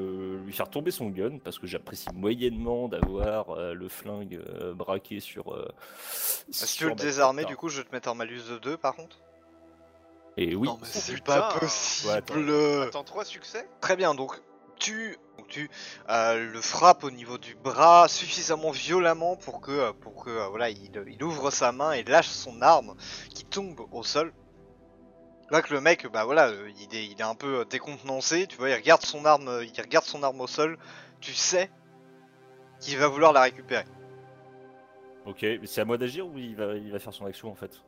lui 0.53 0.57
faire 0.57 0.69
tomber 0.69 0.91
son 0.91 1.09
gun, 1.09 1.39
parce 1.43 1.57
que 1.57 1.65
j'apprécie 1.65 2.07
moyennement 2.13 2.87
d'avoir 2.87 3.49
euh, 3.49 3.73
le 3.73 3.89
flingue 3.89 4.35
euh, 4.35 4.73
braqué 4.75 5.19
sur. 5.19 5.53
Euh, 5.53 5.67
Si 6.51 6.77
tu 6.77 6.83
veux 6.83 6.91
le 6.91 6.95
désarmer, 6.95 7.45
du 7.45 7.55
coup, 7.57 7.69
je 7.69 7.79
vais 7.79 7.87
te 7.87 7.91
mettre 7.91 8.09
un 8.09 8.13
malus 8.13 8.43
de 8.49 8.59
2 8.59 8.77
par 8.77 8.95
contre? 8.95 9.17
Et 10.37 10.55
oui. 10.55 10.67
Non, 10.67 10.77
mais 10.79 10.87
C'est 10.87 11.23
pas 11.23 11.49
putain. 11.49 11.59
possible. 11.59 12.11
Ouais, 12.11 12.17
attends. 12.17 12.87
Attends, 12.87 13.03
3 13.03 13.25
succès? 13.25 13.67
Très 13.81 13.95
bien, 13.95 14.13
donc 14.13 14.41
tu, 14.79 15.17
donc, 15.37 15.47
tu 15.47 15.69
euh, 16.09 16.51
le 16.51 16.61
frappes 16.61 17.03
au 17.03 17.11
niveau 17.11 17.37
du 17.37 17.55
bras 17.55 18.07
suffisamment 18.07 18.71
violemment 18.71 19.35
pour 19.35 19.61
que, 19.61 19.91
pour 19.91 20.23
que 20.23 20.29
euh, 20.29 20.47
voilà, 20.49 20.69
il, 20.69 20.91
il 21.07 21.23
ouvre 21.23 21.51
sa 21.51 21.71
main 21.71 21.93
et 21.93 22.03
lâche 22.03 22.27
son 22.27 22.61
arme 22.61 22.95
qui 23.33 23.45
tombe 23.45 23.81
au 23.91 24.03
sol. 24.03 24.33
Là 25.53 25.61
que 25.61 25.71
le 25.71 25.81
mec, 25.81 26.07
bah 26.07 26.25
voilà, 26.25 26.47
euh, 26.47 26.71
il 26.79 26.95
est, 26.95 27.05
il 27.05 27.19
est 27.19 27.21
un 27.21 27.35
peu 27.35 27.59
euh, 27.59 27.63
décontenancé, 27.65 28.47
tu 28.47 28.57
vois, 28.57 28.71
il 28.71 28.73
regarde 28.73 29.03
son 29.03 29.23
arme, 29.23 29.47
euh, 29.47 29.63
il 29.63 29.79
regarde 29.79 30.03
son 30.03 30.23
arme 30.23 30.41
au 30.41 30.47
sol, 30.47 30.79
tu 31.21 31.31
sais 31.31 31.69
qu'il 32.79 32.97
va 32.97 33.07
vouloir 33.07 33.33
la 33.33 33.43
récupérer. 33.43 33.85
Ok, 35.27 35.45
c'est 35.65 35.81
à 35.81 35.85
moi 35.85 35.99
d'agir 35.99 36.25
ou 36.25 36.39
il 36.39 36.55
va, 36.55 36.73
il 36.73 36.91
va 36.91 36.97
faire 36.97 37.13
son 37.13 37.27
action 37.27 37.51
en 37.51 37.55
fait? 37.55 37.83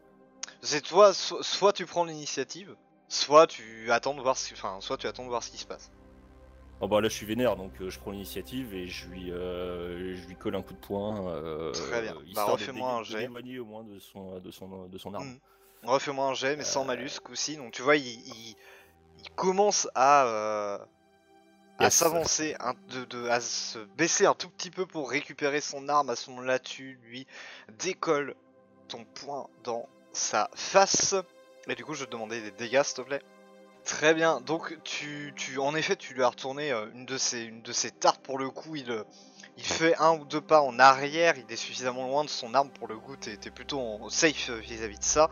C'est 0.62 0.82
toi, 0.82 1.12
so- 1.12 1.42
soit 1.42 1.74
tu 1.74 1.88
prends 1.88 2.06
l'initiative, 2.06 2.76
soit 3.08 3.48
tu 3.48 3.92
attends 3.92 4.14
de 4.14 4.22
voir 4.22 4.38
ce, 4.38 4.54
enfin, 4.54 4.78
soit 4.80 4.98
tu 4.98 5.08
attends 5.08 5.24
de 5.24 5.30
voir 5.30 5.42
ce 5.42 5.50
qui 5.50 5.58
se 5.58 5.66
passe. 5.66 5.92
Oh 6.82 6.88
bah 6.88 7.02
là 7.02 7.10
je 7.10 7.16
suis 7.16 7.26
vénère 7.26 7.56
donc 7.56 7.72
euh, 7.82 7.90
je 7.90 7.98
prends 8.00 8.12
l'initiative 8.12 8.76
et 8.76 8.86
je 8.86 9.08
lui, 9.08 9.32
euh, 9.32 10.16
je 10.16 10.28
lui 10.28 10.36
colle 10.36 10.56
un 10.56 10.62
coup 10.62 10.74
de 10.76 10.80
poing. 10.80 11.30
euh, 11.30 11.72
Très 11.72 12.04
bien. 12.04 12.16
Bah, 12.36 12.44
refais-moi 12.44 12.94
un 12.94 13.02
jet. 13.02 13.28
au 13.28 13.66
moins 13.66 13.84
de 13.84 13.98
son, 13.98 14.40
de 14.40 14.52
son, 14.52 14.86
de 14.88 14.98
son 15.00 15.16
arme. 15.16 15.30
Mm. 15.30 15.40
Refais-moi 15.84 16.26
un 16.28 16.34
jet, 16.34 16.56
mais 16.56 16.64
sans 16.64 16.84
Euh. 16.84 16.88
malus, 16.88 17.10
ce 17.10 17.20
coup-ci. 17.20 17.58
Donc 17.58 17.72
tu 17.74 17.82
vois, 17.82 17.96
il, 17.96 18.08
il, 18.08 18.56
il 19.24 19.30
commence 19.36 19.88
à, 19.96 20.26
euh, 20.26 20.78
à 21.80 21.86
Yes. 21.86 21.94
s'avancer, 21.94 22.56
un- 22.60 22.74
de, 22.90 23.06
de- 23.06 23.28
à 23.30 23.40
se 23.42 23.80
baisser 23.98 24.26
un 24.26 24.34
tout 24.34 24.50
petit 24.50 24.72
peu 24.72 24.86
pour 24.86 25.10
récupérer 25.12 25.62
son 25.62 25.88
arme. 25.90 26.10
À 26.10 26.16
ce 26.16 26.30
moment-là, 26.32 26.58
tu 26.60 27.00
lui 27.04 27.28
décolles 27.78 28.36
ton 28.88 29.04
poing 29.04 29.48
dans 29.64 29.88
sa 30.14 30.50
face. 30.56 31.16
Et 31.68 31.76
du 31.76 31.84
coup, 31.84 31.94
je 31.94 32.02
vais 32.02 32.06
te 32.06 32.12
demander 32.12 32.42
des 32.42 32.52
dégâts, 32.52 32.84
s'il 32.84 32.96
te 32.98 33.02
plaît. 33.02 33.22
Très 33.84 34.14
bien. 34.16 34.42
Donc, 34.42 34.78
tu, 34.84 35.34
tu, 35.36 35.60
en 35.60 35.76
effet, 35.76 35.96
tu 35.96 36.14
lui 36.16 36.24
as 36.24 36.30
retourné 36.30 36.72
euh, 36.72 36.88
une 36.94 37.06
de 37.06 37.18
ses, 37.18 37.44
une 37.44 37.62
de 37.62 37.72
ses 37.72 37.92
tartes 37.92 38.22
pour 38.22 38.40
le 38.40 38.50
coup. 38.50 38.76
Il, 38.76 39.04
il 39.58 39.64
fait 39.64 39.96
un 39.98 40.14
ou 40.18 40.26
deux 40.26 40.42
pas 40.42 40.62
en 40.62 40.80
arrière. 40.80 41.36
Il 41.38 41.52
est 41.52 41.56
suffisamment 41.56 42.08
loin 42.08 42.24
de 42.24 42.30
son 42.30 42.54
arme 42.56 42.70
pour 42.72 42.88
le 42.88 42.98
coup. 42.98 43.16
T'es 43.16 43.38
plutôt 43.52 43.80
en 43.80 44.10
safe 44.10 44.50
vis-à-vis 44.50 44.98
de 45.00 45.04
ça. 45.04 45.30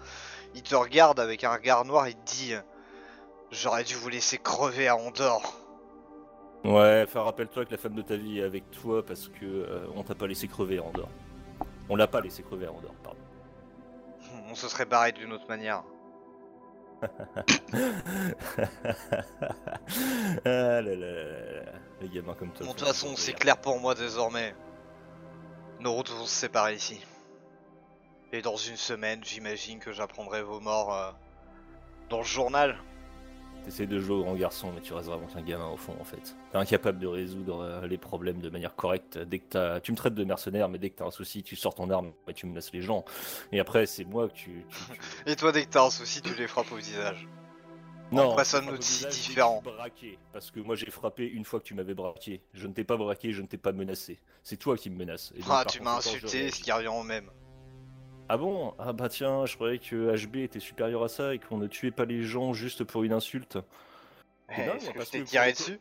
Il 0.55 0.63
te 0.63 0.75
regarde 0.75 1.19
avec 1.19 1.43
un 1.43 1.53
regard 1.53 1.85
noir, 1.85 2.07
il 2.07 2.15
te 2.15 2.31
dit 2.31 2.53
J'aurais 3.51 3.83
dû 3.83 3.93
vous 3.95 4.09
laisser 4.09 4.37
crever 4.39 4.87
à 4.87 4.95
Andorre. 4.95 5.59
Ouais, 6.63 7.03
enfin 7.05 7.21
rappelle-toi 7.21 7.65
que 7.65 7.71
la 7.71 7.77
femme 7.77 7.93
de 7.93 8.01
ta 8.01 8.15
vie 8.15 8.39
est 8.39 8.43
avec 8.43 8.71
toi 8.71 9.05
parce 9.05 9.27
que 9.27 9.45
euh, 9.45 9.85
on 9.95 10.03
t'a 10.03 10.15
pas 10.15 10.27
laissé 10.27 10.47
crever 10.47 10.79
à 10.79 10.83
Andorre. 10.83 11.09
On 11.89 11.95
l'a 11.95 12.07
pas 12.07 12.21
laissé 12.21 12.41
crever 12.41 12.65
à 12.65 12.71
Andorre, 12.71 12.95
pardon. 13.03 13.19
On 14.49 14.55
se 14.55 14.67
serait 14.69 14.85
barré 14.85 15.11
d'une 15.11 15.33
autre 15.33 15.47
manière. 15.47 15.83
ah 17.03 17.07
là 20.45 20.81
là 20.81 20.95
là 20.95 21.71
les 22.01 22.09
gamins 22.09 22.33
comme 22.33 22.51
toi. 22.51 22.65
Bon, 22.65 22.71
de 22.71 22.77
toute 22.77 22.87
façon, 22.87 23.15
c'est 23.17 23.33
clair 23.33 23.57
pour 23.57 23.79
moi 23.79 23.93
désormais. 23.93 24.55
Nos 25.79 25.93
routes 25.93 26.11
vont 26.11 26.25
se 26.25 26.33
séparer 26.33 26.75
ici. 26.75 27.05
Et 28.33 28.41
dans 28.41 28.57
une 28.57 28.75
semaine, 28.77 29.23
j'imagine 29.23 29.79
que 29.79 29.91
j'apprendrai 29.93 30.41
vos 30.41 30.59
morts 30.59 30.93
euh, 30.93 31.11
dans 32.09 32.17
le 32.17 32.23
journal. 32.23 32.77
T'essayes 33.63 33.87
de 33.87 33.99
jouer 33.99 34.15
au 34.17 34.23
grand 34.23 34.35
garçon, 34.35 34.71
mais 34.75 34.81
tu 34.81 34.91
restes 34.93 35.07
vraiment 35.07 35.27
qu'un 35.27 35.41
gamin 35.41 35.67
au 35.69 35.77
fond 35.77 35.95
en 36.01 36.03
fait. 36.03 36.35
T'es 36.51 36.57
incapable 36.57 36.99
de 36.99 37.07
résoudre 37.07 37.61
euh, 37.61 37.87
les 37.87 37.97
problèmes 37.97 38.39
de 38.41 38.49
manière 38.49 38.75
correcte. 38.75 39.17
Dès 39.19 39.39
que 39.39 39.45
t'as, 39.51 39.79
tu 39.79 39.91
me 39.93 39.97
traites 39.97 40.15
de 40.15 40.23
mercenaire, 40.25 40.67
mais 40.67 40.79
dès 40.79 40.89
que 40.89 40.97
t'as 40.97 41.05
un 41.05 41.11
souci, 41.11 41.43
tu 41.43 41.55
sors 41.55 41.73
ton 41.75 41.89
arme 41.89 42.11
et 42.27 42.33
tu 42.33 42.45
menaces 42.47 42.73
les 42.73 42.81
gens. 42.81 43.05
Et 43.53 43.59
après, 43.61 43.85
c'est 43.85 44.03
moi 44.03 44.27
que 44.27 44.33
tu. 44.33 44.65
tu- 44.67 44.77
tu- 44.93 44.99
Et 45.31 45.35
toi, 45.37 45.51
dès 45.53 45.63
que 45.65 45.69
t'as 45.69 45.85
un 45.85 45.91
souci, 45.91 46.21
tu 46.21 46.33
les 46.33 46.47
frappes 46.47 46.71
au 46.73 46.75
visage. 46.75 47.25
Non, 48.11 48.31
Après, 48.31 48.45
ça 48.45 48.59
nous 48.61 48.73
que 48.73 48.77
différent. 49.09 49.61
tu 49.63 49.71
braquais, 49.71 50.17
parce 50.33 50.51
que 50.51 50.59
moi 50.59 50.75
j'ai 50.75 50.91
frappé 50.91 51.25
une 51.25 51.45
fois 51.45 51.59
que 51.59 51.65
tu 51.65 51.73
m'avais 51.73 51.93
braqué. 51.95 52.41
Je 52.53 52.67
ne 52.67 52.73
t'ai 52.73 52.83
pas 52.83 52.97
braqué, 52.97 53.31
je 53.31 53.41
ne 53.41 53.47
t'ai 53.47 53.57
pas 53.57 53.71
menacé. 53.71 54.19
C'est 54.43 54.57
toi 54.57 54.75
qui 54.75 54.89
me 54.89 54.97
menaces. 54.97 55.31
Et 55.35 55.39
donc, 55.39 55.47
Ah, 55.49 55.63
tu 55.67 55.81
m'as 55.81 55.95
insulté, 55.97 56.51
ce 56.51 56.61
qui 56.61 56.71
revient 56.71 56.89
au 56.89 57.01
même. 57.03 57.29
Ah 58.33 58.37
bon? 58.37 58.73
Ah 58.79 58.93
bah 58.93 59.09
tiens, 59.09 59.45
je 59.45 59.53
croyais 59.53 59.77
que 59.77 60.15
HB 60.15 60.37
était 60.37 60.59
supérieur 60.59 61.03
à 61.03 61.07
ça 61.07 61.35
et 61.35 61.37
qu'on 61.37 61.57
ne 61.59 61.67
tuait 61.67 61.91
pas 61.91 62.05
les 62.05 62.23
gens 62.23 62.51
juste 62.51 62.83
pour 62.83 63.03
une 63.03 63.13
insulte. 63.13 63.59
Eh, 64.49 64.55
que 64.55 64.91
que 65.03 65.23
tiré 65.23 65.23
pour 65.23 65.45
le 65.45 65.51
dessus? 65.51 65.79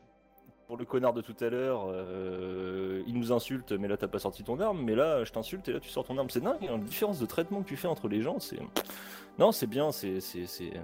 Pour 0.67 0.77
le 0.77 0.85
connard 0.85 1.15
de 1.15 1.23
tout 1.23 1.35
à 1.41 1.49
l'heure, 1.49 1.87
euh, 1.89 3.03
il 3.07 3.19
nous 3.19 3.33
insulte, 3.33 3.73
mais 3.73 3.89
là 3.89 3.97
t'as 3.97 4.07
pas 4.07 4.19
sorti 4.19 4.45
ton 4.45 4.61
arme, 4.61 4.83
mais 4.85 4.95
là 4.95 5.25
je 5.25 5.33
t'insulte 5.33 5.67
et 5.69 5.73
là 5.73 5.81
tu 5.81 5.89
sors 5.89 6.05
ton 6.05 6.19
arme. 6.19 6.29
C'est 6.29 6.43
dingue, 6.43 6.59
hein, 6.69 6.73
la 6.73 6.85
différence 6.85 7.19
de 7.19 7.25
traitement 7.25 7.63
que 7.63 7.69
tu 7.69 7.79
fais 7.79 7.89
entre 7.89 8.07
les 8.07 8.21
gens, 8.21 8.39
c'est. 8.39 8.61
Non, 9.39 9.51
c'est 9.51 9.67
bien, 9.67 9.91
c'est 9.91 10.21
c'est- 10.21 10.75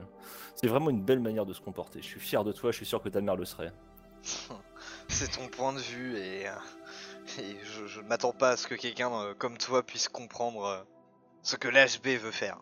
vraiment 0.63 0.89
une 0.89 1.03
belle 1.03 1.21
manière 1.21 1.45
de 1.45 1.53
se 1.53 1.61
comporter. 1.61 2.01
Je 2.01 2.07
suis 2.07 2.21
fier 2.21 2.45
de 2.45 2.53
toi, 2.53 2.71
je 2.71 2.79
suis 2.79 2.87
sûr 2.87 3.03
que 3.03 3.11
ta 3.11 3.21
mère 3.21 3.37
le 3.37 3.45
serait. 3.45 3.75
C'est 5.09 5.33
ton 5.33 5.49
point 5.49 5.75
de 5.75 5.81
vue 5.81 6.17
et, 6.17 6.49
euh, 6.49 6.53
et 7.41 7.57
je, 7.63 7.87
je 7.87 8.01
ne 8.01 8.07
m'attends 8.07 8.33
pas 8.33 8.51
à 8.53 8.57
ce 8.57 8.67
que 8.67 8.75
quelqu'un 8.75 9.13
euh, 9.13 9.35
comme 9.35 9.59
toi 9.59 9.83
puisse 9.83 10.09
comprendre 10.09 10.87
ce 11.43 11.57
que 11.57 11.69
l'HB 11.69 12.21
veut 12.21 12.31
faire. 12.31 12.59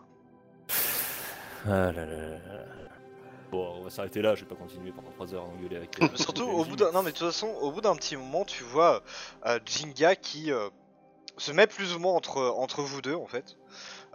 Ah 1.68 1.92
là 1.92 2.04
là. 2.04 2.38
Bon, 3.50 3.76
on 3.78 3.82
va 3.84 3.90
s'arrêter 3.90 4.22
là, 4.22 4.34
je 4.34 4.40
vais 4.42 4.48
pas 4.48 4.56
continuer 4.56 4.90
pendant 4.92 5.10
3 5.12 5.34
heures 5.34 5.42
à 5.42 5.46
engueuler 5.46 5.76
avec 5.76 5.98
les- 5.98 6.08
Mais 6.12 6.16
Surtout 6.16 6.44
au 6.48 6.64
bout 6.64 6.76
d'un 6.76 6.90
non 6.92 7.02
mais 7.02 7.12
de 7.12 7.16
toute 7.16 7.28
façon 7.28 7.46
au 7.60 7.70
bout 7.70 7.80
d'un 7.80 7.94
petit 7.94 8.16
moment 8.16 8.44
tu 8.44 8.64
vois 8.64 9.02
euh, 9.46 9.58
Jinga 9.64 10.16
qui 10.16 10.50
euh, 10.52 10.68
se 11.36 11.52
met 11.52 11.66
plus 11.68 11.94
ou 11.94 11.98
moins 12.00 12.12
entre 12.14 12.38
entre 12.42 12.82
vous 12.82 13.00
deux 13.02 13.14
en 13.14 13.26
fait. 13.26 13.56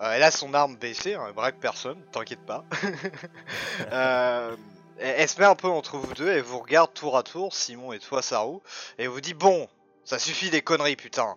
Euh, 0.01 0.11
elle 0.13 0.23
a 0.23 0.31
son 0.31 0.53
arme 0.53 0.75
baissée, 0.75 1.13
hein, 1.15 1.23
elle 1.27 1.33
braque 1.33 1.59
personne, 1.59 2.01
t'inquiète 2.11 2.45
pas. 2.45 2.65
Euh, 3.91 4.55
elle, 4.99 5.15
elle 5.21 5.29
se 5.29 5.39
met 5.39 5.45
un 5.45 5.55
peu 5.55 5.67
entre 5.67 5.97
vous 5.97 6.13
deux 6.13 6.31
et 6.31 6.41
vous 6.41 6.59
regarde 6.59 6.93
tour 6.93 7.17
à 7.17 7.23
tour, 7.23 7.53
Simon 7.53 7.93
et 7.93 7.99
toi 7.99 8.21
Saru, 8.21 8.59
et 8.97 9.07
vous 9.07 9.21
dit 9.21 9.33
bon, 9.33 9.67
ça 10.03 10.19
suffit 10.19 10.49
des 10.49 10.61
conneries 10.61 10.95
putain. 10.95 11.35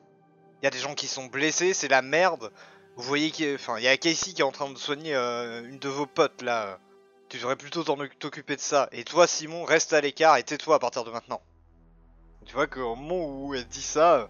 Il 0.61 0.65
y 0.65 0.69
a 0.69 0.71
des 0.71 0.79
gens 0.79 0.95
qui 0.95 1.07
sont 1.07 1.27
blessés, 1.27 1.75
c'est 1.75 1.89
la 1.89 2.03
merde. 2.03 2.51
Vous 2.97 3.03
voyez 3.03 3.31
qu'il 3.31 3.55
enfin 3.55 3.79
y 3.81 3.89
a 3.89 3.97
Casey 3.97 4.33
qui 4.33 4.41
est 4.41 4.45
en 4.45 4.53
train 4.53 4.71
de 4.71 4.79
soigner 4.79 5.15
euh, 5.15 5.65
une 5.69 5.79
de 5.79 5.89
vos 5.89 6.07
potes 6.07 6.43
là. 6.43 6.79
Tu 7.29 7.39
devrais 7.39 7.57
plutôt 7.57 7.83
t'en 7.83 7.97
t'occuper 8.19 8.55
de 8.55 8.61
ça. 8.61 8.89
Et 8.93 9.03
toi, 9.03 9.27
Simon, 9.27 9.65
reste 9.65 9.93
à 9.93 10.01
l'écart 10.01 10.37
et 10.37 10.45
tais-toi 10.45 10.77
à 10.77 10.79
partir 10.79 11.03
de 11.05 11.11
maintenant. 11.11 11.41
Tu 12.47 12.55
vois 12.55 12.67
qu'au 12.67 12.95
moment 12.95 13.27
où 13.27 13.55
elle 13.55 13.67
dit 13.67 13.83
ça, 13.83 14.15
euh, 14.17 14.27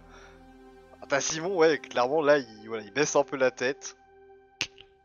ah 1.03 1.07
bah 1.07 1.21
Simon, 1.21 1.55
ouais, 1.57 1.79
clairement 1.79 2.23
là, 2.23 2.39
il, 2.39 2.69
voilà, 2.69 2.83
il 2.85 2.93
baisse 2.93 3.17
un 3.17 3.25
peu 3.25 3.37
la 3.37 3.51
tête. 3.51 3.97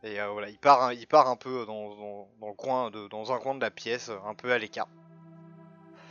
Et 0.02 0.18
euh, 0.18 0.28
voilà, 0.28 0.48
il 0.48 0.58
part, 0.58 0.82
un- 0.82 0.94
il 0.94 1.06
part 1.06 1.28
un 1.28 1.36
peu 1.36 1.66
dans, 1.66 1.94
dans, 1.96 2.28
dans 2.40 2.48
le 2.48 2.54
coin 2.54 2.90
de, 2.90 3.08
dans 3.08 3.32
un 3.32 3.38
coin 3.38 3.54
de 3.54 3.60
la 3.60 3.70
pièce, 3.70 4.10
un 4.24 4.34
peu 4.34 4.50
à 4.52 4.56
l'écart. 4.58 4.88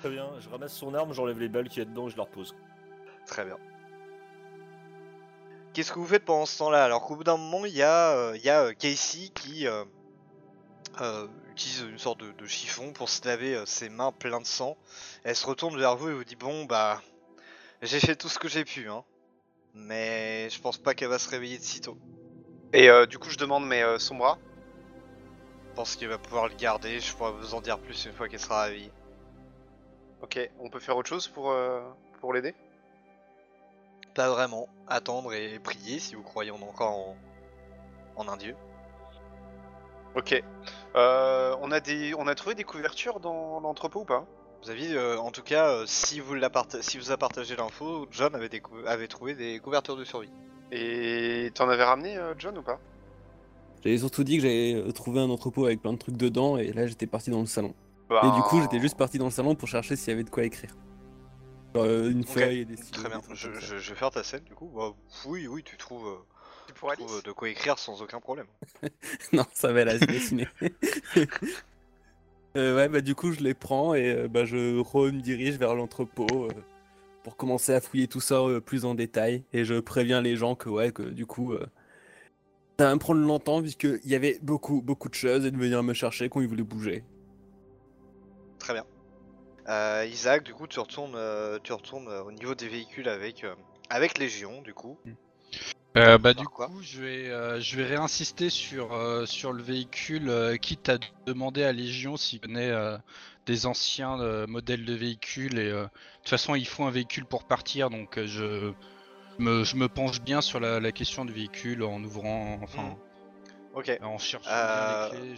Très 0.01 0.09
bien, 0.11 0.29
je 0.39 0.47
ramasse 0.49 0.73
son 0.73 0.93
arme, 0.93 1.13
j'enlève 1.13 1.39
les 1.39 1.49
balles 1.49 1.69
qu'il 1.69 1.79
y 1.79 1.81
a 1.81 1.89
dedans 1.89 2.07
et 2.07 2.11
je 2.11 2.17
la 2.17 2.23
repose. 2.23 2.55
Très 3.25 3.45
bien. 3.45 3.57
Qu'est-ce 5.73 5.91
que 5.91 5.99
vous 5.99 6.07
faites 6.07 6.25
pendant 6.25 6.45
ce 6.45 6.57
temps-là? 6.57 6.83
Alors 6.83 7.05
qu'au 7.05 7.15
bout 7.15 7.23
d'un 7.23 7.37
moment, 7.37 7.65
il 7.65 7.75
y 7.75 7.83
a, 7.83 8.11
euh, 8.11 8.35
il 8.35 8.43
y 8.43 8.49
a 8.49 8.63
euh, 8.63 8.73
Casey 8.73 9.29
qui 9.33 9.67
euh, 9.67 9.85
utilise 11.51 11.81
une 11.81 11.99
sorte 11.99 12.19
de, 12.19 12.31
de 12.31 12.45
chiffon 12.47 12.91
pour 12.91 13.09
se 13.09 13.25
laver 13.27 13.63
ses 13.65 13.89
mains 13.89 14.11
pleines 14.11 14.39
de 14.39 14.45
sang. 14.45 14.77
Elle 15.23 15.35
se 15.35 15.45
retourne 15.45 15.77
vers 15.77 15.95
vous 15.95 16.09
et 16.09 16.13
vous 16.13 16.23
dit 16.23 16.35
Bon, 16.35 16.65
bah, 16.65 17.01
j'ai 17.81 17.99
fait 17.99 18.15
tout 18.15 18.29
ce 18.29 18.39
que 18.39 18.47
j'ai 18.47 18.65
pu, 18.65 18.89
hein. 18.89 19.03
Mais 19.73 20.49
je 20.49 20.59
pense 20.59 20.77
pas 20.77 20.95
qu'elle 20.95 21.09
va 21.09 21.19
se 21.19 21.29
réveiller 21.29 21.57
de 21.57 21.63
sitôt. 21.63 21.97
Et 22.73 22.89
euh, 22.89 23.05
du 23.05 23.19
coup, 23.19 23.29
je 23.29 23.37
demande, 23.37 23.65
mais 23.67 23.83
son 23.99 24.15
bras? 24.15 24.37
Je 25.69 25.75
pense 25.75 25.95
qu'elle 25.95 26.09
va 26.09 26.17
pouvoir 26.17 26.47
le 26.47 26.55
garder. 26.55 26.99
Je 26.99 27.13
pourrai 27.13 27.31
vous 27.31 27.53
en 27.53 27.61
dire 27.61 27.77
plus 27.79 28.05
une 28.05 28.13
fois 28.13 28.27
qu'elle 28.27 28.39
sera 28.39 28.63
réveillée. 28.63 28.91
Ok, 30.21 30.37
on 30.59 30.69
peut 30.69 30.79
faire 30.79 30.97
autre 30.97 31.07
chose 31.07 31.27
pour, 31.27 31.51
euh, 31.51 31.81
pour 32.19 32.33
l'aider? 32.33 32.53
Pas 34.15 34.29
vraiment. 34.29 34.67
Attendre 34.87 35.33
et 35.33 35.59
prier 35.59 35.99
si 35.99 36.15
vous 36.15 36.23
croyez 36.23 36.51
en 36.51 36.61
encore 36.61 36.91
en, 36.91 37.15
en 38.15 38.27
un 38.27 38.37
dieu. 38.37 38.55
Ok. 40.15 40.41
Euh, 40.95 41.55
on, 41.61 41.71
a 41.71 41.79
des, 41.79 42.13
on 42.17 42.27
a 42.27 42.35
trouvé 42.35 42.55
des 42.55 42.63
couvertures 42.63 43.19
dans 43.19 43.59
l'entrepôt 43.59 44.01
ou 44.01 44.05
pas? 44.05 44.25
Vous 44.63 44.71
aviez, 44.71 44.93
euh, 44.95 45.17
en 45.19 45.31
tout 45.31 45.43
cas, 45.43 45.69
euh, 45.69 45.83
si 45.85 46.19
vous 46.19 46.33
l'a 46.33 46.49
parta- 46.49 46.81
si 46.81 46.97
vous 46.97 47.11
a 47.11 47.17
partagé 47.17 47.55
l'info, 47.55 48.07
John 48.11 48.35
avait, 48.35 48.49
des 48.49 48.59
cou- 48.59 48.75
avait 48.85 49.07
trouvé 49.07 49.35
des 49.35 49.59
couvertures 49.59 49.95
de 49.95 50.03
survie. 50.03 50.31
Et 50.71 51.51
t'en 51.53 51.69
avais 51.69 51.83
ramené, 51.83 52.17
euh, 52.17 52.33
John, 52.37 52.57
ou 52.57 52.61
pas? 52.63 52.79
J'avais 53.83 53.97
surtout 53.99 54.25
dit 54.25 54.37
que 54.37 54.43
j'avais 54.43 54.91
trouvé 54.91 55.21
un 55.21 55.29
entrepôt 55.29 55.65
avec 55.65 55.81
plein 55.81 55.93
de 55.93 55.97
trucs 55.97 56.17
dedans 56.17 56.57
et 56.57 56.73
là 56.73 56.85
j'étais 56.85 57.07
parti 57.07 57.29
dans 57.29 57.39
le 57.39 57.45
salon. 57.45 57.73
Bah, 58.09 58.21
Et 58.25 58.31
du 58.31 58.41
coup 58.43 58.59
j'étais 58.59 58.79
juste 58.81 58.97
parti 58.97 59.17
dans 59.17 59.25
le 59.25 59.31
salon 59.31 59.55
pour 59.55 59.69
chercher 59.69 59.95
s'il 59.95 60.09
y 60.09 60.13
avait 60.13 60.25
de 60.25 60.29
quoi 60.29 60.43
écrire. 60.43 60.75
Euh, 61.75 62.09
une 62.09 62.23
feuille 62.23 62.59
et 62.59 62.65
des 62.65 62.77
stylos. 62.77 63.03
Très 63.03 63.09
bien. 63.09 63.19
des 63.19 63.35
Je, 63.35 63.75
vais 63.75 63.95
faire 63.95 64.11
ta 64.11 64.23
scène 64.23 64.43
du 64.43 64.53
coup. 64.53 64.71
Bah, 64.75 64.93
oui, 65.25 65.47
oui, 65.47 65.63
tu 65.63 65.77
trouves, 65.77 66.07
euh, 66.07 66.73
trouves, 66.73 66.89
Alice 66.91 67.11
euh, 67.11 67.21
de 67.21 67.31
quoi 67.31 67.49
écrire 67.49 67.77
sans 67.77 68.01
aucun 68.01 68.19
problème. 68.19 68.47
non, 69.33 69.45
ça 69.53 69.71
va 69.71 69.85
la 69.85 69.97
dessiner. 69.97 70.47
euh, 72.57 72.75
ouais, 72.75 72.89
bah 72.89 73.01
du 73.01 73.13
coup 73.13 73.31
je 73.31 73.41
les 73.41 73.53
prends 73.53 73.93
et 73.93 74.27
bah, 74.27 74.45
je 74.45 74.79
re 74.79 75.11
me 75.11 75.21
dirige 75.21 75.57
vers 75.57 75.75
l'entrepôt 75.75 76.45
euh, 76.45 76.49
pour 77.23 77.37
commencer 77.37 77.73
à 77.73 77.81
fouiller 77.81 78.07
tout 78.07 78.21
ça 78.21 78.39
euh, 78.41 78.59
plus 78.59 78.85
en 78.85 78.95
détail. 78.95 79.43
Et 79.53 79.65
je 79.65 79.75
préviens 79.79 80.21
les 80.21 80.35
gens 80.35 80.55
que 80.55 80.69
ouais, 80.69 80.91
que 80.91 81.03
du 81.03 81.25
coup 81.25 81.53
euh, 81.53 81.65
ça 82.79 82.85
va 82.85 82.95
me 82.95 82.99
prendre 82.99 83.21
longtemps 83.21 83.61
puisqu'il 83.61 84.07
y 84.07 84.15
avait 84.15 84.39
beaucoup, 84.41 84.81
beaucoup 84.81 85.09
de 85.09 85.13
choses 85.13 85.45
et 85.45 85.51
de 85.51 85.57
venir 85.57 85.83
me 85.83 85.93
chercher 85.93 86.29
quand 86.29 86.41
ils 86.41 86.47
voulaient 86.47 86.63
bouger. 86.63 87.03
Très 88.57 88.73
bien. 88.73 88.85
Euh, 89.69 90.05
Isaac, 90.09 90.43
du 90.43 90.53
coup, 90.53 90.67
tu 90.67 90.79
retournes, 90.79 91.15
euh, 91.15 91.59
tu 91.63 91.73
retournes 91.73 92.07
euh, 92.07 92.23
au 92.23 92.31
niveau 92.31 92.55
des 92.55 92.67
véhicules 92.67 93.07
avec, 93.07 93.45
avec 93.89 94.17
Légion, 94.17 94.61
du 94.61 94.73
coup. 94.73 94.97
Euh, 95.97 96.17
bah 96.19 96.33
du 96.33 96.45
quoi 96.47 96.67
coup, 96.67 96.81
je 96.81 97.01
vais, 97.01 97.29
euh, 97.29 97.59
je 97.59 97.75
vais 97.75 97.85
réinsister 97.85 98.49
sur, 98.49 98.93
euh, 98.93 99.25
sur 99.25 99.53
le 99.53 99.61
véhicule, 99.63 100.57
quitte 100.61 100.89
à 100.89 100.97
demander 101.25 101.63
à 101.63 101.71
Légion 101.71 102.15
s'il 102.15 102.39
connaît 102.39 102.71
des 103.45 103.65
anciens 103.65 104.17
modèles 104.47 104.85
de 104.85 104.93
véhicules. 104.93 105.57
Et 105.59 105.71
de 105.71 105.87
toute 106.21 106.29
façon, 106.29 106.55
il 106.55 106.67
faut 106.67 106.83
un 106.83 106.91
véhicule 106.91 107.25
pour 107.25 107.43
partir, 107.43 107.89
donc 107.89 108.19
je, 108.23 108.71
me, 109.39 109.63
je 109.63 109.75
me 109.75 109.87
penche 109.87 110.21
bien 110.21 110.41
sur 110.41 110.59
la, 110.59 110.79
la 110.79 110.91
question 110.91 111.25
du 111.25 111.33
véhicule 111.33 111.83
en 111.83 112.03
ouvrant, 112.03 112.59
enfin, 112.63 112.95
Ok. 113.73 113.91
en 114.01 114.17
cherchant 114.17 114.49
bien 114.49 115.11
les 115.11 115.35
clés, 115.35 115.37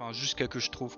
enfin 0.00 0.12
jusqu'à 0.12 0.48
que 0.48 0.58
je 0.58 0.70
trouve. 0.70 0.96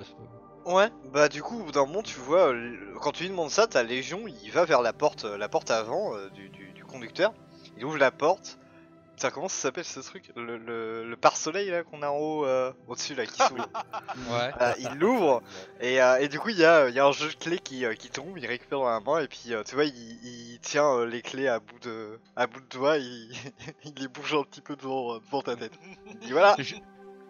Ouais, 0.65 0.89
bah 1.13 1.29
du 1.29 1.43
coup, 1.43 1.61
au 1.61 1.65
bout 1.65 1.73
d'un 1.73 1.85
moment, 1.87 2.03
tu 2.03 2.19
vois, 2.21 2.53
euh, 2.53 2.77
quand 3.01 3.11
tu 3.13 3.25
lui 3.25 3.31
demandes 3.31 3.51
ça, 3.51 3.67
ta 3.67 3.83
Légion, 3.83 4.21
il 4.29 4.51
va 4.53 4.65
vers 4.65 4.81
la 4.81 4.93
porte, 4.93 5.25
euh, 5.25 5.37
la 5.37 5.49
porte 5.49 5.73
avant 5.73 6.15
euh, 6.17 6.31
du, 6.31 6.49
du- 6.51 6.73
du 6.73 6.85
conducteur. 6.85 7.33
Il 7.77 7.85
ouvre 7.85 7.99
la 7.99 8.13
porte. 8.13 8.59
Putain, 9.17 9.31
comment 9.31 9.49
ça 9.49 9.57
s'appelle 9.57 9.85
ce 9.85 10.01
truc? 10.01 10.31
Le, 10.37 10.57
le, 10.57 11.05
le 11.09 11.17
pare-soleil 11.17 11.69
là 11.71 11.83
qu'on 11.83 12.01
a 12.03 12.09
en 12.09 12.17
haut, 12.17 12.47
euh, 12.47 12.73
au-dessus 12.87 13.15
là, 13.15 13.27
qui 13.27 13.37
s'ouvre. 13.43 13.69
Ouais. 14.31 14.51
Euh, 14.61 14.73
il 14.79 14.91
l'ouvre 14.99 15.43
et, 15.81 16.01
euh, 16.01 16.17
et 16.19 16.29
du 16.29 16.39
coup 16.41 16.49
il 16.49 16.59
y 16.59 16.65
a, 16.65 16.89
il 16.89 16.95
y 16.95 16.99
a 17.01 17.05
un 17.07 17.13
jeu 17.13 17.29
de 17.29 17.35
clés 17.35 17.59
qui, 17.59 17.85
qui 17.99 18.09
tombe, 18.09 18.39
il 18.39 18.47
récupère 18.47 18.79
dans 18.79 18.89
la 18.89 19.01
main 19.01 19.19
et 19.21 19.29
puis 19.29 19.53
euh, 19.53 19.63
tu 19.65 19.75
vois 19.75 19.85
il, 19.85 19.95
il 19.95 20.59
tient 20.61 20.87
euh, 20.97 21.07
les 21.07 21.21
clés 21.23 21.47
à 21.49 21.61
bout 21.61 21.79
de 21.81 22.19
à 22.37 22.47
bout 22.47 22.61
de 22.61 22.67
doigt, 22.69 22.97
il, 22.99 23.31
il 23.85 23.95
les 23.97 24.09
bouge 24.09 24.35
un 24.35 24.45
petit 24.45 24.61
peu 24.63 24.77
devant, 24.77 25.19
devant 25.19 25.43
ta 25.43 25.57
tête. 25.57 25.73
Il 26.11 26.19
dit 26.19 26.33
voilà, 26.33 26.57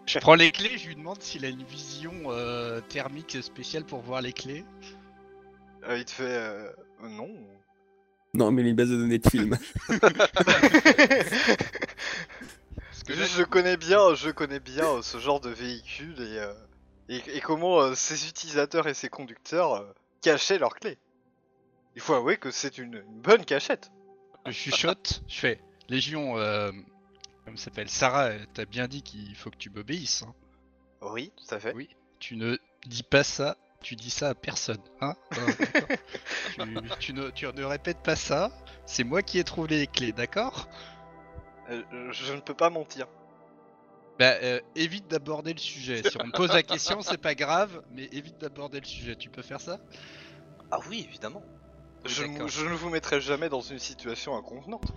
Je, 0.07 0.19
prends 0.19 0.35
les 0.35 0.51
clés, 0.53 0.77
je 0.79 0.89
lui 0.89 0.97
demande 0.97 1.21
s'il 1.23 1.45
a 1.45 1.49
une 1.49 1.63
vision 1.63 2.13
euh, 2.27 2.81
thermique 2.81 3.39
spéciale 3.43 3.85
pour 3.85 4.01
voir 4.01 4.21
les 4.21 4.33
clés. 4.33 4.65
Euh, 5.89 5.99
il 5.99 6.05
te 6.05 6.11
fait 6.11 6.25
euh, 6.25 6.71
non. 7.03 7.31
Non, 8.35 8.51
mais 8.51 8.63
les 8.63 8.73
bases 8.73 8.91
de 8.91 8.97
données 8.97 9.19
de 9.19 9.29
film. 9.29 9.59
Parce 13.07 13.19
Juste, 13.19 13.37
je 13.37 13.43
connais 13.43 13.77
bien, 13.77 14.15
je 14.15 14.31
connais 14.31 14.61
bien 14.61 14.87
euh, 14.87 15.03
ce 15.03 15.19
genre 15.19 15.41
de 15.41 15.51
véhicule 15.51 16.21
et, 16.21 16.39
euh, 16.39 16.55
et, 17.09 17.21
et 17.35 17.41
comment 17.41 17.81
euh, 17.81 17.95
ses 17.95 18.29
utilisateurs 18.29 18.87
et 18.87 18.95
ses 18.95 19.09
conducteurs 19.09 19.75
euh, 19.75 19.93
cachaient 20.23 20.59
leurs 20.59 20.77
clés. 20.77 20.99
Il 21.95 22.01
faut 22.01 22.15
avouer 22.15 22.37
que 22.37 22.51
c'est 22.51 22.79
une, 22.79 23.03
une 23.07 23.21
bonne 23.21 23.45
cachette. 23.45 23.91
Je 24.47 24.53
chuchote, 24.53 25.23
je 25.29 25.39
fais 25.39 25.61
Légion, 25.89 26.39
euh, 26.39 26.73
comme 27.45 27.57
s'appelle 27.57 27.89
Sarah, 27.89 28.27
euh, 28.27 28.39
t'as 28.55 28.65
bien 28.65 28.89
dit 28.89 29.03
qu'il 29.03 29.35
faut 29.37 29.51
que 29.51 29.57
tu 29.57 29.71
m'obéisses. 29.71 30.23
hein. 30.23 30.35
Oui, 31.03 31.33
tout 31.37 31.55
à 31.55 31.59
fait. 31.59 31.75
Oui. 31.75 31.89
Tu 32.21 32.37
ne 32.37 32.57
dis 32.87 33.03
pas 33.03 33.25
ça, 33.25 33.57
tu 33.83 33.97
dis 33.97 34.11
ça 34.11 34.29
à 34.29 34.35
personne. 34.35 34.79
Hein 35.01 35.15
d'accord 35.31 35.89
tu, 36.55 36.63
tu 37.01 37.13
ne, 37.13 37.31
tu 37.31 37.47
ne 37.47 37.65
répètes 37.65 38.03
pas 38.03 38.17
ça, 38.17 38.51
c'est 38.87 39.05
moi 39.05 39.23
qui 39.23 39.39
ai 39.39 39.45
trouvé 39.45 39.79
les 39.79 39.87
clés, 39.89 40.13
d'accord? 40.13 40.69
Euh, 41.71 41.83
je 42.13 42.33
ne 42.33 42.41
peux 42.41 42.55
pas 42.55 42.71
mentir. 42.71 43.07
Bah, 44.19 44.35
euh, 44.43 44.61
évite 44.77 45.09
d'aborder 45.09 45.53
le 45.53 45.59
sujet. 45.59 46.09
Si 46.09 46.17
on 46.21 46.27
me 46.27 46.33
pose 46.33 46.53
la 46.53 46.63
question, 46.63 47.01
c'est 47.01 47.17
pas 47.19 47.35
grave, 47.35 47.83
mais 47.91 48.05
évite 48.13 48.39
d'aborder 48.39 48.79
le 48.79 48.87
sujet. 48.87 49.17
Tu 49.17 49.31
peux 49.31 49.43
faire 49.43 49.61
ça? 49.61 49.81
Ah 50.71 50.79
oui, 50.89 51.05
évidemment. 51.09 51.43
Je, 52.05 52.25
ne 52.25 52.75
vous 52.75 52.91
mettrai 52.91 53.21
jamais 53.21 53.49
dans 53.49 53.61
une 53.61 53.79
situation 53.79 54.37
inconvenante. 54.37 54.93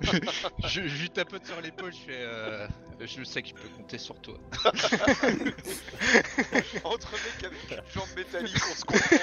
je, 0.00 0.86
je 0.86 1.00
lui 1.02 1.10
tapote 1.10 1.44
sur 1.44 1.60
l'épaule, 1.60 1.92
je 1.92 1.98
fais. 1.98 2.22
euh, 2.22 2.66
je 3.00 3.24
sais 3.24 3.42
que 3.42 3.48
je 3.48 3.54
peux 3.54 3.68
compter 3.76 3.98
sur 3.98 4.20
toi. 4.20 4.34
Entre 6.84 7.12
mecs 7.12 7.44
avec 7.44 7.70
une 7.70 7.82
jambe 7.92 8.08
métallique, 8.16 8.56
on 8.70 8.74
se 8.74 8.84
comprend. 8.84 9.16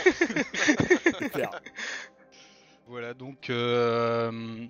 Voilà, 2.88 3.14
donc. 3.14 3.50
euh, 3.50 4.68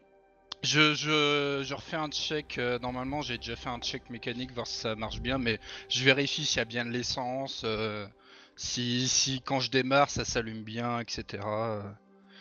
je, 0.63 0.93
je, 0.95 1.63
je 1.65 1.73
refais 1.73 1.97
un 1.97 2.09
check. 2.09 2.57
euh, 2.57 2.79
normalement, 2.79 3.21
j'ai 3.21 3.37
déjà 3.37 3.55
fait 3.55 3.69
un 3.69 3.79
check 3.79 4.09
mécanique, 4.09 4.51
voir 4.53 4.65
si 4.67 4.77
ça 4.79 4.95
marche 4.95 5.19
bien, 5.21 5.37
mais 5.37 5.59
je 5.89 6.03
vérifie 6.03 6.45
s'il 6.45 6.57
y 6.57 6.61
a 6.61 6.65
bien 6.65 6.83
de 6.85 6.89
l'essence. 6.91 7.61
euh, 7.63 8.07
si, 8.55 9.07
si 9.07 9.41
quand 9.41 9.59
je 9.59 9.69
démarre, 9.69 10.09
ça 10.09 10.25
s'allume 10.25 10.63
bien, 10.63 10.99
etc. 10.99 11.43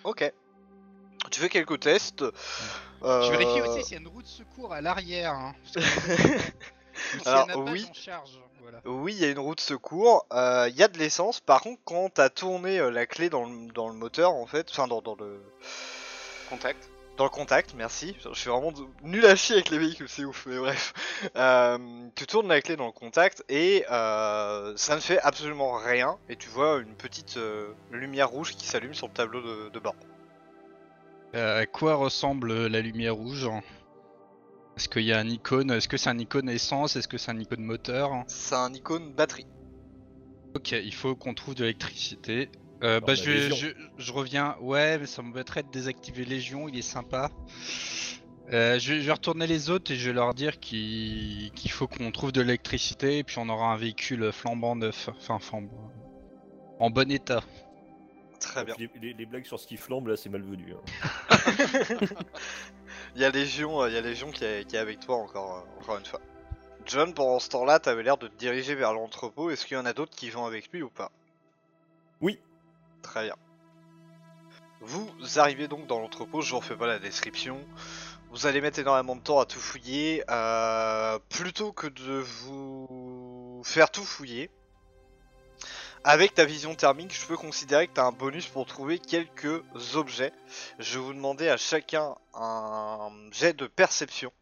euh. 0.06 0.10
Ok. 0.10 0.32
Tu 1.30 1.40
fais 1.40 1.48
quelques 1.48 1.80
tests. 1.80 2.24
Je 3.02 3.06
euh, 3.06 3.30
vérifie 3.30 3.60
aussi 3.62 3.84
s'il 3.84 3.94
y 3.94 3.96
a 3.96 4.00
une 4.00 4.08
roue 4.08 4.22
de 4.22 4.26
secours 4.26 4.72
à 4.72 4.80
l'arrière. 4.80 5.32
Hein, 5.32 5.54
Alors, 7.26 7.46
pas, 7.46 7.56
oui. 7.58 7.86
charge. 7.92 8.40
Voilà. 8.62 8.80
Oui, 8.84 9.14
il 9.14 9.20
y 9.20 9.24
a 9.24 9.30
une 9.30 9.38
roue 9.38 9.54
de 9.54 9.60
secours, 9.60 10.26
euh, 10.32 10.68
il 10.68 10.76
y 10.76 10.82
a 10.82 10.88
de 10.88 10.98
l'essence, 10.98 11.38
par 11.38 11.60
contre 11.60 11.80
quand 11.84 12.08
t'as 12.14 12.30
tourné 12.30 12.80
euh, 12.80 12.90
la 12.90 13.06
clé 13.06 13.30
dans 13.30 13.44
le, 13.44 13.70
dans 13.72 13.86
le 13.86 13.94
moteur 13.94 14.32
en 14.32 14.46
fait, 14.46 14.68
enfin 14.72 14.88
dans, 14.88 15.02
dans 15.02 15.14
le... 15.14 15.40
Contact 16.50 16.90
Dans 17.16 17.24
le 17.24 17.30
contact, 17.30 17.72
merci, 17.74 18.14
je 18.22 18.38
suis 18.38 18.50
vraiment 18.50 18.72
nul 19.02 19.24
à 19.24 19.34
chier 19.36 19.54
avec 19.54 19.70
les 19.70 19.78
véhicules, 19.78 20.08
c'est 20.08 20.26
ouf, 20.26 20.44
mais 20.46 20.58
bref. 20.58 20.92
Euh, 21.34 21.78
tu 22.14 22.26
tournes 22.26 22.48
la 22.48 22.60
clé 22.60 22.76
dans 22.76 22.86
le 22.86 22.92
contact 22.92 23.42
et 23.48 23.86
euh, 23.90 24.74
ça 24.76 24.96
ne 24.96 25.00
fait 25.00 25.18
absolument 25.20 25.78
rien, 25.78 26.18
et 26.28 26.36
tu 26.36 26.50
vois 26.50 26.78
une 26.78 26.94
petite 26.94 27.38
euh, 27.38 27.72
lumière 27.90 28.28
rouge 28.28 28.54
qui 28.54 28.66
s'allume 28.66 28.92
sur 28.92 29.06
le 29.06 29.14
tableau 29.14 29.40
de, 29.40 29.70
de 29.70 29.78
bord. 29.78 29.96
À 31.32 31.64
quoi 31.66 31.94
ressemble 31.94 32.66
la 32.66 32.80
lumière 32.80 33.14
rouge 33.14 33.48
Est-ce 34.76 34.88
qu'il 34.88 35.04
y 35.04 35.12
a 35.12 35.18
un 35.18 35.28
icône 35.28 35.70
Est-ce 35.70 35.88
que 35.88 35.96
c'est 35.96 36.10
un 36.10 36.18
icône 36.18 36.50
essence 36.50 36.96
Est-ce 36.96 37.08
que 37.08 37.18
c'est 37.18 37.30
un 37.30 37.38
icône 37.38 37.62
moteur? 37.62 38.24
C'est 38.26 38.54
un 38.54 38.72
icône 38.74 39.12
batterie. 39.12 39.46
Ok, 40.54 40.72
il 40.72 40.94
faut 40.94 41.14
qu'on 41.14 41.34
trouve 41.34 41.54
de 41.54 41.64
l'électricité. 41.64 42.50
Euh, 42.82 43.00
bah, 43.00 43.14
je, 43.14 43.30
je, 43.54 43.66
je 43.98 44.12
reviens. 44.12 44.56
Ouais, 44.60 44.98
mais 44.98 45.06
ça 45.06 45.22
m'embêterait 45.22 45.62
de 45.62 45.70
désactiver 45.70 46.24
Légion, 46.24 46.68
il 46.68 46.78
est 46.78 46.82
sympa. 46.82 47.30
Euh, 48.52 48.78
je, 48.78 48.94
vais, 48.94 49.00
je 49.00 49.06
vais 49.06 49.12
retourner 49.12 49.46
les 49.46 49.70
autres 49.70 49.90
et 49.92 49.96
je 49.96 50.08
vais 50.10 50.14
leur 50.14 50.34
dire 50.34 50.60
qu'il 50.60 51.50
faut 51.70 51.88
qu'on 51.88 52.12
trouve 52.12 52.32
de 52.32 52.40
l'électricité 52.42 53.18
et 53.18 53.24
puis 53.24 53.38
on 53.38 53.48
aura 53.48 53.72
un 53.72 53.76
véhicule 53.76 54.30
flambant 54.32 54.76
neuf. 54.76 55.08
Enfin, 55.08 55.38
flambant. 55.38 55.90
En 56.78 56.90
bon 56.90 57.10
état. 57.10 57.42
Très 58.38 58.64
bien. 58.64 58.74
Les, 58.78 58.90
les- 59.00 59.14
les 59.14 59.26
blagues 59.26 59.46
sur 59.46 59.58
ce 59.58 59.66
qui 59.66 59.76
flambe 59.78 60.08
là, 60.08 60.16
c'est 60.16 60.28
malvenu. 60.28 60.74
hein. 60.74 61.36
Il 63.16 63.22
y 63.22 63.24
a 63.24 63.30
Légion, 63.30 63.82
euh, 63.82 63.88
il 63.88 63.94
y 63.94 63.98
a 63.98 64.00
Légion 64.02 64.30
qui 64.30 64.44
est, 64.44 64.66
qui 64.68 64.76
est 64.76 64.78
avec 64.78 65.00
toi 65.00 65.16
encore, 65.16 65.56
euh, 65.56 65.80
encore 65.82 65.98
une 65.98 66.04
fois. 66.04 66.20
John, 66.84 67.14
pendant 67.14 67.38
ce 67.40 67.48
temps-là, 67.48 67.78
t'avais 67.78 68.02
l'air 68.02 68.18
de 68.18 68.28
te 68.28 68.36
diriger 68.36 68.74
vers 68.74 68.92
l'entrepôt. 68.92 69.50
Est-ce 69.50 69.64
qu'il 69.66 69.76
y 69.76 69.80
en 69.80 69.86
a 69.86 69.92
d'autres 69.94 70.14
qui 70.14 70.28
vont 70.30 70.44
avec 70.44 70.70
lui 70.70 70.82
ou 70.82 70.90
pas? 70.90 71.10
Oui. 72.20 72.38
Très 73.06 73.26
bien. 73.26 73.36
Vous 74.80 75.08
arrivez 75.36 75.68
donc 75.68 75.86
dans 75.86 76.00
l'entrepôt, 76.00 76.42
je 76.42 76.50
vous 76.50 76.58
refais 76.58 76.74
pas 76.74 76.88
la 76.88 76.98
description. 76.98 77.64
Vous 78.32 78.48
allez 78.48 78.60
mettre 78.60 78.80
énormément 78.80 79.14
de 79.14 79.20
temps 79.20 79.38
à 79.38 79.46
tout 79.46 79.60
fouiller. 79.60 80.24
euh, 80.28 81.20
plutôt 81.28 81.72
que 81.72 81.86
de 81.86 82.14
vous 82.14 83.62
faire 83.64 83.92
tout 83.92 84.02
fouiller, 84.02 84.50
avec 86.02 86.34
ta 86.34 86.44
vision 86.44 86.74
thermique, 86.74 87.14
je 87.14 87.24
peux 87.26 87.36
considérer 87.36 87.86
que 87.86 87.94
tu 87.94 88.00
as 88.00 88.04
un 88.04 88.12
bonus 88.12 88.48
pour 88.48 88.66
trouver 88.66 88.98
quelques 88.98 89.62
objets. 89.94 90.32
Je 90.80 90.98
vais 90.98 91.04
vous 91.04 91.14
demander 91.14 91.48
à 91.48 91.56
chacun 91.56 92.16
un 92.34 93.10
jet 93.30 93.52
de 93.56 93.68
perception. 93.68 94.32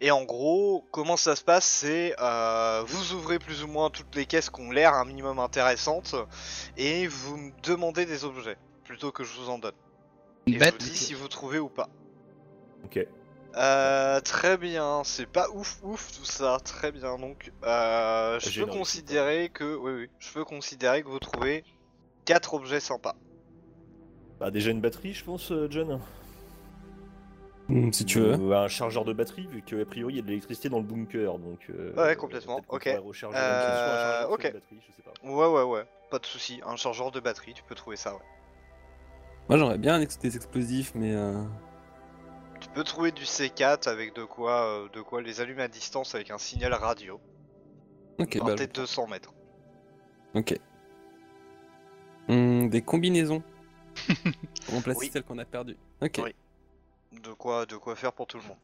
Et 0.00 0.10
en 0.12 0.22
gros, 0.24 0.86
comment 0.92 1.16
ça 1.16 1.34
se 1.34 1.42
passe 1.42 1.64
C'est 1.64 2.14
euh, 2.20 2.84
vous 2.86 3.14
ouvrez 3.14 3.38
plus 3.38 3.64
ou 3.64 3.66
moins 3.66 3.90
toutes 3.90 4.14
les 4.14 4.26
caisses 4.26 4.48
qui 4.48 4.60
ont 4.60 4.70
l'air 4.70 4.94
un 4.94 5.04
minimum 5.04 5.40
intéressantes 5.40 6.14
et 6.76 7.08
vous 7.08 7.36
me 7.36 7.50
demandez 7.62 8.06
des 8.06 8.24
objets 8.24 8.56
plutôt 8.84 9.10
que 9.10 9.24
je 9.24 9.34
vous 9.38 9.50
en 9.50 9.58
donne. 9.58 9.74
Et 10.46 10.52
je 10.52 10.64
vous 10.64 10.78
dis 10.78 10.96
si 10.96 11.14
vous 11.14 11.28
trouvez 11.28 11.58
ou 11.58 11.68
pas. 11.68 11.88
Ok. 12.84 13.04
Euh, 13.56 14.20
très 14.20 14.56
bien, 14.56 15.02
c'est 15.04 15.26
pas 15.26 15.48
ouf 15.50 15.78
ouf 15.82 16.12
tout 16.16 16.24
ça, 16.24 16.58
très 16.64 16.92
bien. 16.92 17.18
Donc, 17.18 17.50
euh, 17.64 18.38
je 18.38 18.62
peux 18.62 18.70
considérer 18.70 19.48
que, 19.48 19.76
oui, 19.76 19.92
oui, 19.92 20.10
je 20.20 20.32
peux 20.32 20.44
considérer 20.44 21.02
que 21.02 21.08
vous 21.08 21.18
trouvez 21.18 21.64
quatre 22.24 22.54
objets 22.54 22.78
sympas. 22.78 23.16
Bah 24.38 24.52
déjà 24.52 24.70
une 24.70 24.80
batterie, 24.80 25.14
je 25.14 25.24
pense, 25.24 25.50
euh, 25.50 25.66
John. 25.70 26.00
Hmm, 27.68 27.92
si 27.92 28.04
tu 28.06 28.20
veux. 28.20 28.34
Ou 28.36 28.54
un 28.54 28.68
chargeur 28.68 29.04
de 29.04 29.12
batterie, 29.12 29.46
vu 29.46 29.62
qu'a 29.62 29.84
priori 29.84 30.14
il 30.14 30.16
y 30.16 30.20
a 30.20 30.22
de 30.22 30.28
l'électricité 30.28 30.68
dans 30.70 30.78
le 30.78 30.84
bunker, 30.84 31.38
donc. 31.38 31.66
euh, 31.70 31.92
Ouais, 31.96 32.16
complètement, 32.16 32.62
ok. 32.68 32.88
recharger 33.04 33.36
Euh, 33.38 33.56
un 33.58 33.60
chargeur, 33.60 34.28
soit 34.28 34.30
ok. 34.32 34.44
une 34.46 34.52
batterie, 34.52 34.80
je 34.88 34.92
sais 34.96 35.02
pas. 35.02 35.12
Ouais, 35.22 35.46
ouais, 35.46 35.62
ouais, 35.64 35.84
pas 36.10 36.18
de 36.18 36.26
souci. 36.26 36.60
Un 36.64 36.76
chargeur 36.76 37.10
de 37.10 37.20
batterie, 37.20 37.52
tu 37.54 37.62
peux 37.62 37.74
trouver 37.74 37.96
ça. 37.96 38.14
Ouais. 38.14 38.20
Moi 39.48 39.58
j'aurais 39.58 39.78
bien 39.78 39.98
des 39.98 40.36
explosifs, 40.36 40.92
mais 40.94 41.14
euh, 41.14 41.42
Tu 42.60 42.68
peux 42.70 42.84
trouver 42.84 43.12
du 43.12 43.24
C4 43.24 43.88
avec 43.88 44.14
de 44.14 44.24
quoi, 44.24 44.84
euh, 44.84 44.88
de 44.90 45.00
quoi 45.00 45.22
les 45.22 45.40
allumer 45.40 45.62
à 45.62 45.68
distance 45.68 46.14
avec 46.14 46.30
un 46.30 46.38
signal 46.38 46.72
radio. 46.74 47.20
ok, 48.18 48.36
à 48.40 48.44
bah, 48.44 48.54
peut-être 48.54 48.74
200 48.74 49.06
mètres. 49.08 49.34
ok. 50.34 50.58
Hmm, 52.28 52.68
des 52.68 52.82
combinaisons. 52.82 53.42
Pour 54.64 54.74
remplacer 54.74 55.00
Oui. 55.00 55.10
celles 55.12 55.24
qu'on 55.24 55.38
a 55.38 55.44
perdues. 55.44 55.78
Ok. 56.02 56.20
Oui. 56.22 56.34
De 57.12 57.32
quoi, 57.32 57.66
de 57.66 57.76
quoi 57.76 57.96
faire 57.96 58.12
pour 58.12 58.26
tout 58.26 58.38
le 58.38 58.44
monde. 58.44 58.56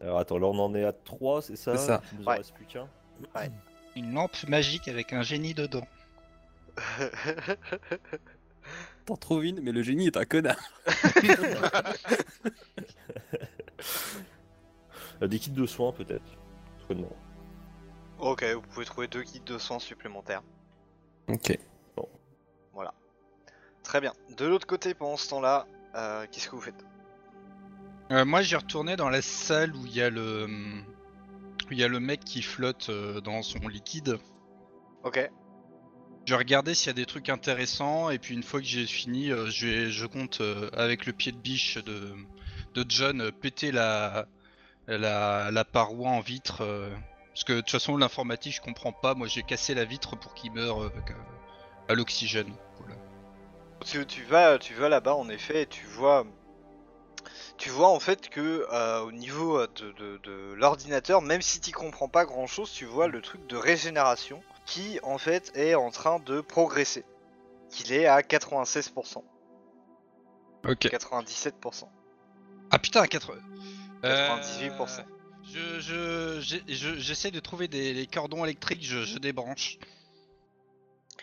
Alors 0.00 0.18
attends, 0.18 0.38
là 0.38 0.46
on 0.46 0.58
en 0.58 0.74
est 0.74 0.84
à 0.84 0.92
3, 0.92 1.42
c'est 1.42 1.56
ça 1.56 1.76
C'est 1.76 1.86
ça. 1.86 2.02
Il 2.12 2.18
nous 2.20 2.24
Ouais. 2.26 2.34
en 2.34 2.36
reste 2.38 2.54
plus 2.54 2.66
qu'un. 2.66 2.88
Une 3.96 4.12
lampe 4.14 4.36
magique 4.48 4.88
avec 4.88 5.12
un 5.12 5.22
génie 5.22 5.54
dedans. 5.54 5.86
T'en 9.06 9.16
trouves 9.16 9.44
une, 9.44 9.60
mais 9.60 9.72
le 9.72 9.82
génie 9.82 10.06
est 10.06 10.16
un 10.16 10.24
connard. 10.24 10.56
Euh, 15.22 15.28
des 15.28 15.38
kits 15.38 15.50
de 15.50 15.64
soins 15.64 15.92
peut-être. 15.92 16.24
Ok, 18.18 18.42
vous 18.44 18.60
pouvez 18.62 18.84
trouver 18.84 19.06
deux 19.06 19.22
kits 19.22 19.38
de 19.40 19.58
soins 19.58 19.78
supplémentaires. 19.78 20.42
Ok. 21.28 21.56
Très 23.84 24.00
bien. 24.00 24.12
De 24.38 24.46
l'autre 24.46 24.66
côté, 24.66 24.94
pendant 24.94 25.18
ce 25.18 25.28
temps-là, 25.28 25.66
euh, 25.94 26.26
qu'est-ce 26.30 26.48
que 26.48 26.56
vous 26.56 26.62
faites? 26.62 26.84
Euh, 28.10 28.24
moi, 28.24 28.42
j'ai 28.42 28.56
retourné 28.56 28.96
dans 28.96 29.08
la 29.08 29.22
salle 29.22 29.74
où 29.74 29.86
il 29.86 29.94
y 29.94 30.02
a 30.02 30.10
le, 30.10 30.46
où 30.46 31.72
il 31.72 31.78
y 31.78 31.84
a 31.84 31.88
le 31.88 32.00
mec 32.00 32.20
qui 32.24 32.42
flotte 32.42 32.90
euh, 32.90 33.20
dans 33.20 33.42
son 33.42 33.66
liquide. 33.68 34.18
Ok. 35.02 35.30
Je 36.26 36.32
vais 36.32 36.38
regarder 36.38 36.74
s'il 36.74 36.86
y 36.88 36.90
a 36.90 36.94
des 36.94 37.06
trucs 37.06 37.28
intéressants 37.28 38.08
et 38.10 38.18
puis 38.18 38.34
une 38.34 38.42
fois 38.42 38.60
que 38.60 38.66
j'ai 38.66 38.86
fini, 38.86 39.30
euh, 39.30 39.50
je, 39.50 39.66
vais, 39.66 39.90
je 39.90 40.06
compte 40.06 40.40
euh, 40.40 40.70
avec 40.72 41.06
le 41.06 41.12
pied 41.12 41.32
de 41.32 41.36
biche 41.36 41.76
de, 41.78 42.14
de 42.74 42.84
John 42.88 43.20
euh, 43.20 43.30
péter 43.30 43.72
la, 43.72 44.26
la, 44.86 45.50
la 45.50 45.64
paroi 45.64 46.08
en 46.10 46.20
vitre. 46.20 46.62
euh, 46.62 46.90
parce 47.28 47.44
que 47.44 47.52
de 47.54 47.60
toute 47.60 47.70
façon, 47.70 47.96
l'informatique, 47.96 48.54
je 48.54 48.60
comprends 48.60 48.92
pas. 48.92 49.14
Moi, 49.14 49.26
j'ai 49.26 49.42
cassé 49.42 49.74
la 49.74 49.84
vitre 49.84 50.16
pour 50.16 50.34
qu'il 50.34 50.52
meure 50.52 50.82
euh, 50.82 50.86
avec, 50.86 51.10
euh, 51.10 51.14
à 51.88 51.94
l'oxygène. 51.94 52.54
Voilà. 52.78 52.94
Tu, 53.84 54.06
tu 54.06 54.22
vas, 54.24 54.58
tu 54.58 54.72
vas 54.74 54.88
là-bas 54.88 55.14
en 55.14 55.28
effet 55.28 55.62
et 55.62 55.66
tu 55.66 55.84
vois, 55.86 56.24
tu 57.56 57.70
vois 57.70 57.88
en 57.88 58.00
fait 58.00 58.28
que 58.28 58.66
euh, 58.72 59.00
au 59.02 59.12
niveau 59.12 59.58
euh, 59.58 59.68
de, 59.76 59.92
de- 59.92 60.18
de 60.24 60.52
l'ordinateur, 60.54 61.22
même 61.22 61.42
si 61.42 61.60
tu 61.60 61.70
comprends 61.72 62.08
pas 62.08 62.24
grand-chose, 62.24 62.70
tu 62.72 62.84
vois 62.84 63.06
le 63.08 63.20
truc 63.22 63.46
de 63.46 63.56
régénération 63.56 64.42
qui 64.66 64.98
en 65.02 65.18
fait 65.18 65.52
est 65.56 65.74
en 65.74 65.90
train 65.90 66.18
de 66.20 66.40
progresser. 66.40 67.04
Qu'il 67.70 67.92
est 67.92 68.06
à 68.06 68.20
96%, 68.20 69.22
Ok. 70.64 70.84
97%. 70.86 71.84
Ah 72.70 72.78
putain, 72.78 73.06
4... 73.06 73.32
98%. 74.02 75.04
Je, 75.52 75.78
je, 75.80 76.40
je- 76.40 76.98
j'essaie 76.98 77.30
de 77.30 77.40
trouver 77.40 77.68
des 77.68 77.92
les 77.92 78.06
cordons 78.06 78.44
électriques, 78.44 78.82
je, 78.84 79.04
je 79.04 79.18
débranche. 79.18 79.78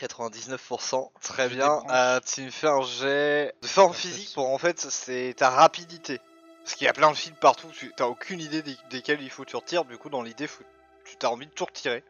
99%, 0.08 1.12
très 1.22 1.50
Je 1.50 1.56
bien. 1.56 1.82
Euh, 1.90 2.20
tu 2.26 2.42
me 2.44 2.50
fais 2.52 2.68
un 2.68 2.82
jet 2.82 3.54
de 3.62 3.68
forme 3.68 3.94
physique 3.94 4.32
pour 4.34 4.50
en 4.50 4.58
fait, 4.58 4.80
c'est 4.80 5.34
ta 5.38 5.50
rapidité. 5.50 6.20
Parce 6.64 6.76
qu'il 6.76 6.86
y 6.86 6.90
a 6.90 6.94
plein 6.94 7.12
de 7.12 7.16
fils 7.18 7.34
partout, 7.42 7.68
tu 7.72 7.92
t'as 7.96 8.06
aucune 8.06 8.40
idée 8.40 8.62
des- 8.62 8.78
desquels 8.92 9.22
il 9.22 9.30
faut 9.30 9.44
que 9.44 9.50
tu 9.50 9.56
retires, 9.56 9.86
du 9.86 9.98
coup 9.98 10.10
dans 10.10 10.22
l'idée, 10.22 10.48
faut- 10.48 10.64
tu 11.06 11.16
t'as 11.18 11.28
envie 11.30 11.48
de 11.48 11.52
tout 11.52 11.66
retirer. 11.66 12.04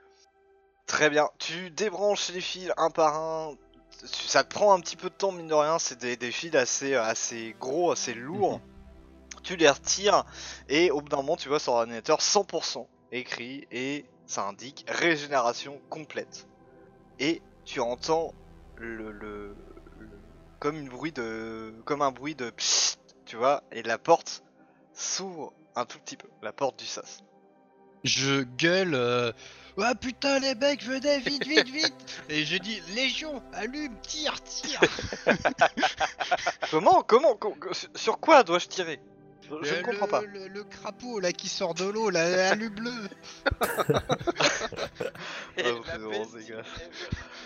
Très 0.88 1.10
bien, 1.10 1.30
tu 1.40 1.70
débranches 1.72 2.30
les 2.30 2.42
fils 2.42 2.72
un 2.78 2.90
par 2.90 3.16
un, 3.16 3.56
tu- 4.00 4.28
ça 4.28 4.44
te 4.44 4.54
prend 4.54 4.74
un 4.74 4.80
petit 4.82 4.98
peu 4.98 5.10
de 5.10 5.16
temps 5.16 5.32
mine 5.32 5.48
de 5.48 5.54
rien, 5.54 5.80
c'est 5.80 5.98
des, 5.98 6.18
des 6.18 6.32
fils 6.32 6.54
assez, 6.56 6.96
assez 6.96 7.56
gros, 7.60 7.92
assez 7.92 8.14
lourds. 8.14 8.60
Tu 9.44 9.56
les 9.56 9.70
retires 9.70 10.26
et 10.68 10.92
au 10.92 11.02
bout 11.02 11.10
d'un 11.10 11.18
moment 11.18 11.36
tu 11.38 11.48
vois 11.50 11.60
sur 11.60 11.74
l'ordinateur 11.74 12.20
100% 12.22 12.88
écrit 13.12 13.66
et 13.72 14.06
ça 14.28 14.44
indique 14.44 14.86
régénération 14.88 15.82
complète. 15.90 16.46
Et 17.20 17.42
tu 17.66 17.80
entends 17.80 18.34
le, 18.78 19.12
le- 19.12 19.56
le- 20.00 20.10
comme 20.60 20.76
une 20.78 20.90
bruit 20.90 21.12
de 21.12 21.74
comme 21.86 22.02
un 22.02 22.12
bruit 22.12 22.36
de 22.36 22.50
psst, 22.52 23.00
tu 23.26 23.36
vois 23.36 23.64
et 23.72 23.84
la 23.84 23.98
porte 23.98 24.44
s'ouvre 24.94 25.54
un 25.76 25.86
tout 25.86 26.00
petit 26.00 26.18
peu 26.18 26.28
la 26.42 26.52
porte 26.54 26.78
du 26.80 26.86
sas. 26.86 27.20
Je 28.04 28.42
gueule. 28.58 28.96
euh, 28.96 29.32
Ah 29.80 29.94
putain 29.96 30.40
les 30.40 30.56
mecs, 30.56 30.84
venez 30.84 31.20
vite, 31.20 31.46
vite, 31.46 31.70
vite. 31.70 32.22
Et 32.30 32.44
je 32.46 32.58
dis 32.58 32.82
Légion, 32.96 33.44
allume, 33.54 33.96
tire, 34.02 34.42
tire. 34.44 34.82
Comment 36.72 37.04
comment, 37.04 37.36
com- 37.36 37.54
sur- 37.96 38.20
quoi 38.20 38.44
dois-je 38.44 38.68
tirer? 38.68 39.00
Je, 39.44 39.68
je 39.68 39.76
ne 39.76 39.82
comprends 39.84 40.08
pas. 40.08 40.22
Le, 40.22 40.64
crapaud 40.64 41.20
là 41.20 41.32
qui 41.34 41.50
sort 41.50 41.74
de 41.74 41.84
l'eau, 41.86 42.10
là, 42.10 42.50
allume-le. 42.52 43.08
Et 45.58 45.64
Ah, 45.66 45.72
vous 45.72 45.84
la 45.84 45.92
faites 45.92 46.02
belle 46.02 46.02
vraiment, 46.02 46.28
les 46.38 46.46
gars. 46.46 46.64
team 46.64 46.84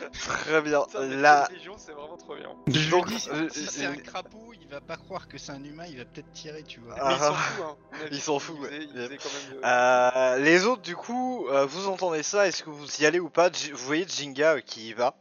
ever. 0.02 0.05
Très 0.20 0.62
bien 0.62 0.84
Putain, 0.84 1.06
mais 1.08 1.16
là 1.18 1.46
cette 1.50 1.58
Légion, 1.58 1.76
c'est 1.78 1.92
vraiment 1.92 2.18
trop 2.18 2.36
bien. 2.36 2.50
Je 2.68 2.90
Donc, 2.90 3.12
euh, 3.12 3.18
si 3.18 3.30
euh, 3.30 3.50
c'est 3.50 3.86
un 3.86 3.94
euh, 3.94 3.96
crapaud, 3.96 4.54
il 4.60 4.68
va 4.68 4.82
pas 4.82 4.98
croire 4.98 5.28
que 5.28 5.38
c'est 5.38 5.52
un 5.52 5.64
humain, 5.64 5.86
il 5.90 5.98
va 5.98 6.06
peut-être 6.06 6.32
tirer, 6.34 6.64
tu 6.64 6.80
vois. 6.80 6.96
Ah, 7.00 7.08
Mais 7.10 7.14
il 7.16 7.20
s'en 7.20 7.34
ah. 7.34 7.38
fout, 7.38 7.66
hein. 7.66 7.76
On 7.92 7.96
a 7.96 8.08
Il 8.08 8.14
vu 8.14 8.20
s'en 8.20 8.34
qu'il 8.34 8.42
fout, 8.42 8.58
faisait- 8.66 8.80
ouais. 8.80 9.08
De- 9.10 9.18
Euh, 9.66 10.38
les 10.40 10.66
autres, 10.66 10.82
du 10.82 10.96
coup, 10.96 11.48
euh, 11.50 11.66
vous 11.66 11.88
entendez 11.88 12.24
ça 12.24 12.48
Est-ce 12.48 12.64
que 12.64 12.70
vous 12.70 12.88
y 13.02 13.06
allez 13.06 13.20
ou 13.20 13.30
pas? 13.30 13.52
J- 13.52 13.72
Vous 13.72 13.86
voyez 13.86 14.06
Jinga 14.08 14.56
euh, 14.56 14.62
qui 14.62 14.90
y 14.90 14.94
va? 14.94 15.16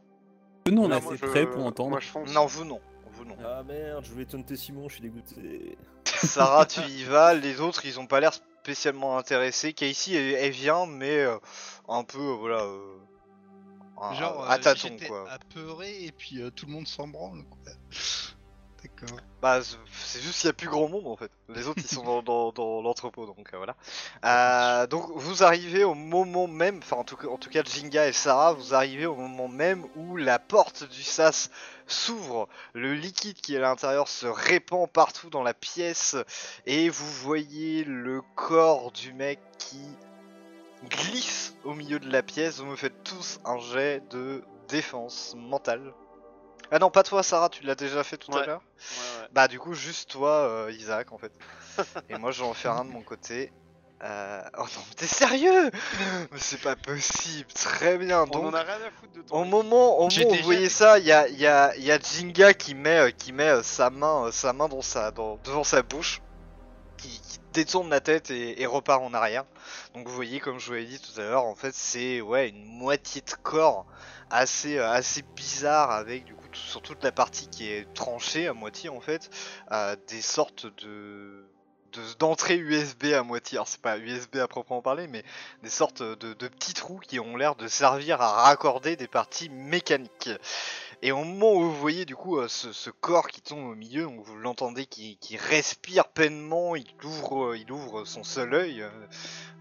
Nous, 0.67 0.81
on 0.81 0.85
est 0.85 0.89
Non, 0.89 0.95
assez 0.97 1.05
moi, 1.05 1.15
je- 1.21 1.25
prêts 1.27 1.45
pour 1.49 1.65
entendre. 1.65 1.89
Moi, 1.91 1.99
je 1.99 2.07
fonce. 2.07 2.33
Non, 2.33 2.45
vous 2.45 2.65
non. 2.65 2.81
Vous 3.13 3.23
non. 3.25 3.37
Ah 3.45 3.63
merde, 3.63 4.03
je 4.03 4.11
voulais 4.11 4.25
taunter 4.25 4.57
Simon, 4.57 4.89
je 4.89 4.95
suis 4.95 5.01
dégoûté. 5.01 5.77
Sarah, 6.05 6.65
tu 6.65 6.81
y 6.89 7.03
vas. 7.03 7.33
Les 7.33 7.61
autres, 7.61 7.85
ils 7.85 7.99
ont 7.99 8.07
pas 8.07 8.19
l'air 8.19 8.33
spécialement 8.33 9.17
intéressés. 9.17 9.73
Casey, 9.73 10.13
elle, 10.15 10.33
elle 10.33 10.51
vient, 10.51 10.85
mais 10.85 11.19
euh, 11.19 11.37
un 11.87 12.03
peu, 12.03 12.19
euh, 12.19 12.33
voilà, 12.39 12.63
euh, 12.63 12.97
Genre, 14.13 14.45
à 14.49 14.55
euh, 14.55 14.57
tâtons, 14.57 14.97
quoi. 15.07 15.25
apeuré 15.31 16.03
et 16.03 16.11
puis 16.11 16.41
euh, 16.41 16.49
tout 16.51 16.65
le 16.65 16.73
monde 16.73 16.87
s'en 16.87 17.07
branle, 17.07 17.43
quoi. 17.45 17.71
D'accord. 18.83 19.17
Bah, 19.41 19.61
c'est- 19.63 20.21
juste 20.21 20.41
qu'il 20.41 20.47
y 20.47 20.49
a 20.51 20.53
plus 20.53 20.67
grand 20.69 20.87
monde 20.87 21.07
en 21.07 21.15
fait. 21.15 21.31
Les 21.49 21.67
autres, 21.67 21.81
ils 21.83 21.87
sont 21.95 22.03
dans, 22.03 22.21
dans- 22.21 22.51
dans 22.51 22.81
l'entrepôt, 22.83 23.25
donc 23.25 23.49
euh, 23.53 23.57
voilà. 23.57 23.75
Euh, 24.25 24.85
donc, 24.87 25.09
vous 25.15 25.43
arrivez 25.43 25.83
au 25.83 25.93
moment 25.95 26.47
même, 26.47 26.79
enfin, 26.83 26.97
en 26.97 27.03
tout, 27.03 27.15
cas- 27.15 27.27
en 27.27 27.37
tout 27.37 27.49
cas, 27.49 27.63
Jinga 27.63 28.07
et 28.07 28.13
Sarah, 28.13 28.53
vous 28.53 28.73
arrivez 28.75 29.05
au 29.07 29.15
moment 29.15 29.47
même 29.47 29.85
où 29.95 30.17
la 30.17 30.37
porte 30.39 30.87
du 30.89 31.01
sas 31.03 31.49
s'ouvre, 31.87 32.47
le 32.73 32.93
liquide 32.93 33.37
qui 33.41 33.53
est 33.55 33.57
à 33.57 33.61
l'intérieur 33.61 34.07
se 34.07 34.25
répand 34.27 34.87
partout 34.89 35.29
dans 35.29 35.43
la 35.43 35.53
pièce, 35.55 36.15
et 36.67 36.89
vous 36.89 37.11
voyez 37.23 37.83
le 37.85 38.21
corps 38.35 38.91
du 38.91 39.13
mec 39.13 39.39
qui 39.57 39.79
glisse 40.85 41.55
au 41.63 41.73
milieu 41.73 41.99
de 41.99 42.09
la 42.11 42.23
pièce. 42.23 42.59
Vous 42.59 42.65
me 42.65 42.75
faites 42.75 43.03
tous 43.03 43.39
un 43.45 43.59
jet 43.59 44.01
de 44.09 44.43
défense 44.67 45.35
mentale. 45.37 45.93
Ah 46.71 46.79
non, 46.79 46.89
pas 46.89 47.03
toi, 47.03 47.21
Sarah, 47.21 47.49
tu 47.49 47.63
l'as 47.63 47.75
déjà 47.75 48.03
fait 48.03 48.17
tout 48.17 48.35
à 48.35 48.45
l'heure. 48.45 48.61
Ouais, 48.61 49.21
ouais. 49.21 49.27
Bah 49.31 49.47
du 49.47 49.59
coup 49.59 49.73
juste 49.73 50.09
toi 50.09 50.31
euh, 50.31 50.71
Isaac 50.71 51.11
en 51.11 51.17
fait. 51.17 51.31
Et 52.09 52.17
moi 52.17 52.31
je 52.31 52.41
vais 52.41 52.49
en 52.49 52.53
faire 52.53 52.71
un 52.71 52.85
de 52.85 52.89
mon 52.89 53.01
côté. 53.03 53.51
Euh... 54.03 54.41
Oh 54.57 54.61
non 54.61 54.81
mais 54.89 54.95
t'es 54.95 55.07
sérieux? 55.07 55.71
Mais 56.31 56.37
c'est 56.37 56.61
pas 56.61 56.75
possible. 56.75 57.49
Très 57.53 57.97
bien. 57.97 58.23
On 58.23 58.25
Donc 58.27 58.45
en 58.45 58.53
a 58.53 58.61
rien 58.63 58.75
à 58.75 58.91
foutre 58.91 59.13
de 59.13 59.21
ton. 59.21 59.41
au 59.41 59.45
moment, 59.45 59.99
au 59.99 60.09
J'ai 60.09 60.23
moment 60.23 60.35
où 60.35 60.37
vous 60.39 60.43
voyez 60.43 60.69
ça, 60.69 60.99
il 60.99 61.05
y 61.05 61.11
a, 61.11 61.27
il 61.27 61.39
y, 61.39 61.47
a, 61.47 61.75
il 61.77 61.83
y 61.83 61.91
a 61.91 61.99
Jinga 61.99 62.53
qui 62.53 62.75
met, 62.75 62.99
euh, 62.99 63.11
qui 63.11 63.31
met 63.31 63.47
euh, 63.47 63.63
sa 63.63 63.89
main, 63.89 64.25
euh, 64.25 64.31
sa 64.31 64.51
main 64.51 64.67
dans 64.67 64.81
sa, 64.81 65.11
dans, 65.11 65.37
devant 65.45 65.63
sa 65.63 65.81
bouche, 65.81 66.21
qui, 66.97 67.09
qui 67.21 67.39
détourne 67.55 67.89
la 67.89 68.01
tête 68.01 68.29
et, 68.31 68.65
repart 68.65 69.01
en 69.01 69.13
arrière. 69.13 69.45
Donc 69.93 70.07
vous 70.07 70.13
voyez, 70.13 70.39
comme 70.39 70.59
je 70.59 70.67
vous 70.67 70.73
l'ai 70.73 70.85
dit 70.85 70.99
tout 70.99 71.19
à 71.19 71.23
l'heure, 71.23 71.45
en 71.45 71.55
fait 71.55 71.73
c'est 71.73 72.17
une 72.17 72.65
moitié 72.65 73.21
de 73.21 73.31
corps 73.43 73.85
assez, 74.29 74.77
euh, 74.77 74.91
assez 74.91 75.23
bizarre 75.35 75.91
avec 75.91 76.25
du 76.25 76.33
coup 76.35 76.45
sur 76.53 76.81
toute 76.81 77.03
la 77.03 77.11
partie 77.11 77.47
qui 77.49 77.69
est 77.71 77.91
tranchée 77.93 78.47
à 78.47 78.53
moitié 78.53 78.89
en 78.89 79.01
fait, 79.01 79.29
des 80.07 80.21
sortes 80.21 80.67
de 80.83 81.45
de- 81.93 82.13
d'entrées 82.19 82.57
USB 82.57 83.13
à 83.13 83.23
moitié. 83.23 83.57
Alors 83.57 83.67
c'est 83.67 83.81
pas 83.81 83.97
USB 83.97 84.37
à 84.37 84.47
proprement 84.47 84.81
parler, 84.81 85.07
mais 85.07 85.23
des 85.63 85.69
sortes 85.69 86.01
de 86.01 86.33
petits 86.47 86.73
trous 86.73 86.99
qui 86.99 87.19
ont 87.19 87.37
l'air 87.37 87.55
de 87.55 87.67
servir 87.67 88.21
à 88.21 88.43
raccorder 88.43 88.95
des 88.95 89.07
parties 89.07 89.49
mécaniques. 89.49 90.29
Et 91.01 91.11
au 91.11 91.23
moment 91.23 91.53
où 91.53 91.61
vous 91.61 91.75
voyez 91.75 92.05
du 92.05 92.15
coup 92.15 92.37
euh, 92.37 92.47
ce, 92.47 92.89
corps 92.89 93.27
qui 93.27 93.41
tombe 93.41 93.67
au 93.67 93.75
milieu, 93.75 94.03
donc 94.03 94.21
vous 94.23 94.37
l'entendez 94.37 94.85
qui, 94.85 95.17
qui 95.17 95.37
respire 95.37 96.07
pleinement, 96.07 96.75
il 96.75 96.87
ouvre, 97.03 97.51
euh, 97.51 97.57
il 97.57 97.71
ouvre 97.71 98.05
son 98.05 98.23
seul 98.23 98.53
œil 98.53 98.85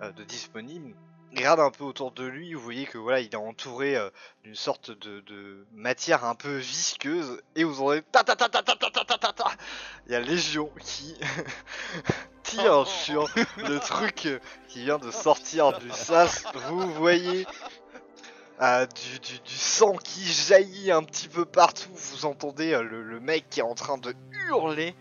euh, 0.03 0.12
de 0.12 0.25
disponible. 0.25 0.94
Regarde 1.37 1.59
un 1.59 1.70
peu 1.73 1.83
autour 1.83 2.12
de 2.12 2.25
lui, 2.25 2.55
vous 2.55 2.61
voyez 2.61 2.87
que 2.87 2.97
voilà, 2.97 3.18
il 3.18 3.27
est 3.27 3.35
entouré 3.35 3.97
d'une 4.44 4.55
sorte 4.55 4.92
de, 4.92 5.18
de 5.23 5.66
matière 5.73 6.25
un 6.25 6.37
peu 6.37 6.59
visqueuse, 6.59 7.42
et 7.57 7.64
vous 7.64 7.81
entendez 7.81 8.03
ta 8.12 8.23
ta 8.23 8.37
ta 8.37 8.49
ta 8.49 8.62
ta 8.62 8.77
ta 8.77 9.05
ta 9.05 9.18
ta 9.18 9.33
ta. 9.33 9.51
Il 10.07 10.12
y 10.12 10.14
a 10.14 10.20
Légion 10.20 10.70
qui 10.79 11.16
tire 12.44 12.87
sur 12.87 13.27
le 13.57 13.81
truc 13.81 14.29
qui 14.68 14.85
vient 14.85 14.99
de 14.99 15.11
sortir 15.11 15.77
du 15.81 15.90
sas. 15.90 16.44
Vous 16.68 16.88
voyez 16.92 17.47
du, 18.61 19.19
du- 19.21 19.40
sang 19.57 19.97
qui 19.97 20.25
jaillit 20.25 20.90
un 20.93 21.03
petit 21.03 21.29
peu 21.29 21.45
partout. 21.45 21.90
Vous 21.93 22.25
entendez 22.27 22.73
euh, 22.73 22.83
le 22.83 23.21
mec 23.21 23.47
qui 23.51 23.61
est 23.61 23.64
en 23.64 23.75
train 23.75 23.99
de 23.99 24.14
hurler. 24.49 24.95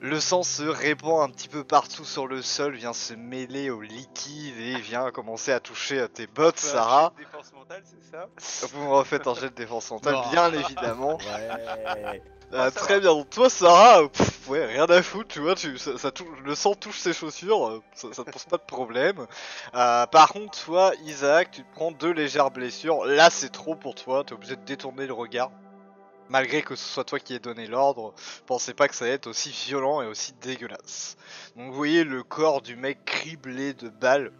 Le 0.00 0.20
sang 0.20 0.42
se 0.42 0.62
répand 0.62 1.22
un 1.22 1.32
petit 1.32 1.48
peu 1.48 1.64
partout 1.64 2.04
sur 2.04 2.26
le 2.26 2.42
sol, 2.42 2.74
vient 2.76 2.92
se 2.92 3.14
mêler 3.14 3.70
au 3.70 3.80
liquide 3.80 4.58
et 4.58 4.78
vient 4.80 5.10
commencer 5.10 5.52
à 5.52 5.58
toucher 5.60 6.00
à 6.00 6.08
tes 6.08 6.26
bottes, 6.26 6.60
Fais 6.60 6.68
un 6.68 6.72
Sarah. 6.72 7.12
jet 7.16 7.24
de 7.24 7.28
Défense 7.30 7.52
mentale, 7.54 7.82
c'est 7.84 8.10
ça? 8.10 8.68
Vous 8.74 8.82
me 8.84 8.90
refaites 8.92 9.26
un 9.26 9.34
jet 9.34 9.48
de 9.48 9.54
défense 9.54 9.90
mentale, 9.90 10.14
Non. 10.14 10.30
bien 10.30 10.52
évidemment. 10.52 11.18
Ouais. 11.28 12.22
Ah, 12.52 12.70
très 12.70 12.94
va. 12.94 13.00
bien, 13.00 13.10
donc 13.10 13.28
toi 13.30 13.50
Sarah, 13.50 14.08
pff, 14.08 14.48
ouais, 14.48 14.64
rien 14.66 14.84
à 14.84 15.02
foutre, 15.02 15.26
tu 15.34 15.40
vois, 15.40 15.56
tu, 15.56 15.76
ça, 15.78 15.98
ça 15.98 16.12
touche- 16.12 16.28
le 16.44 16.54
sang 16.54 16.74
touche 16.76 17.00
ses 17.00 17.12
chaussures, 17.12 17.66
euh, 17.66 17.82
ça, 17.92 18.06
ça 18.12 18.22
te 18.22 18.30
pose 18.30 18.44
pas 18.44 18.56
de 18.58 18.62
problème. 18.62 19.26
Euh, 19.74 20.06
par 20.06 20.28
contre, 20.28 20.56
toi 20.64 20.92
Isaac, 21.06 21.50
tu 21.50 21.64
te 21.64 21.74
prends 21.74 21.90
deux 21.90 22.12
légères 22.12 22.52
blessures, 22.52 23.04
là 23.04 23.30
c'est 23.30 23.48
trop 23.48 23.74
pour 23.74 23.96
toi, 23.96 24.22
t'es 24.24 24.34
obligé 24.34 24.54
de 24.54 24.62
détourner 24.64 25.08
le 25.08 25.12
regard. 25.12 25.50
Malgré 26.28 26.62
que 26.62 26.74
ce 26.74 26.84
soit 26.84 27.04
toi 27.04 27.20
qui 27.20 27.34
ait 27.34 27.38
donné 27.38 27.66
l'ordre, 27.66 28.12
pensez 28.46 28.74
pas 28.74 28.88
que 28.88 28.94
ça 28.96 29.04
va 29.04 29.12
être 29.12 29.26
aussi 29.28 29.50
violent 29.50 30.02
et 30.02 30.06
aussi 30.06 30.32
dégueulasse. 30.40 31.16
Donc 31.54 31.70
vous 31.70 31.76
voyez 31.76 32.02
le 32.04 32.22
corps 32.24 32.62
du 32.62 32.74
mec 32.76 33.04
criblé 33.04 33.74
de 33.74 33.88
balles 33.88 34.32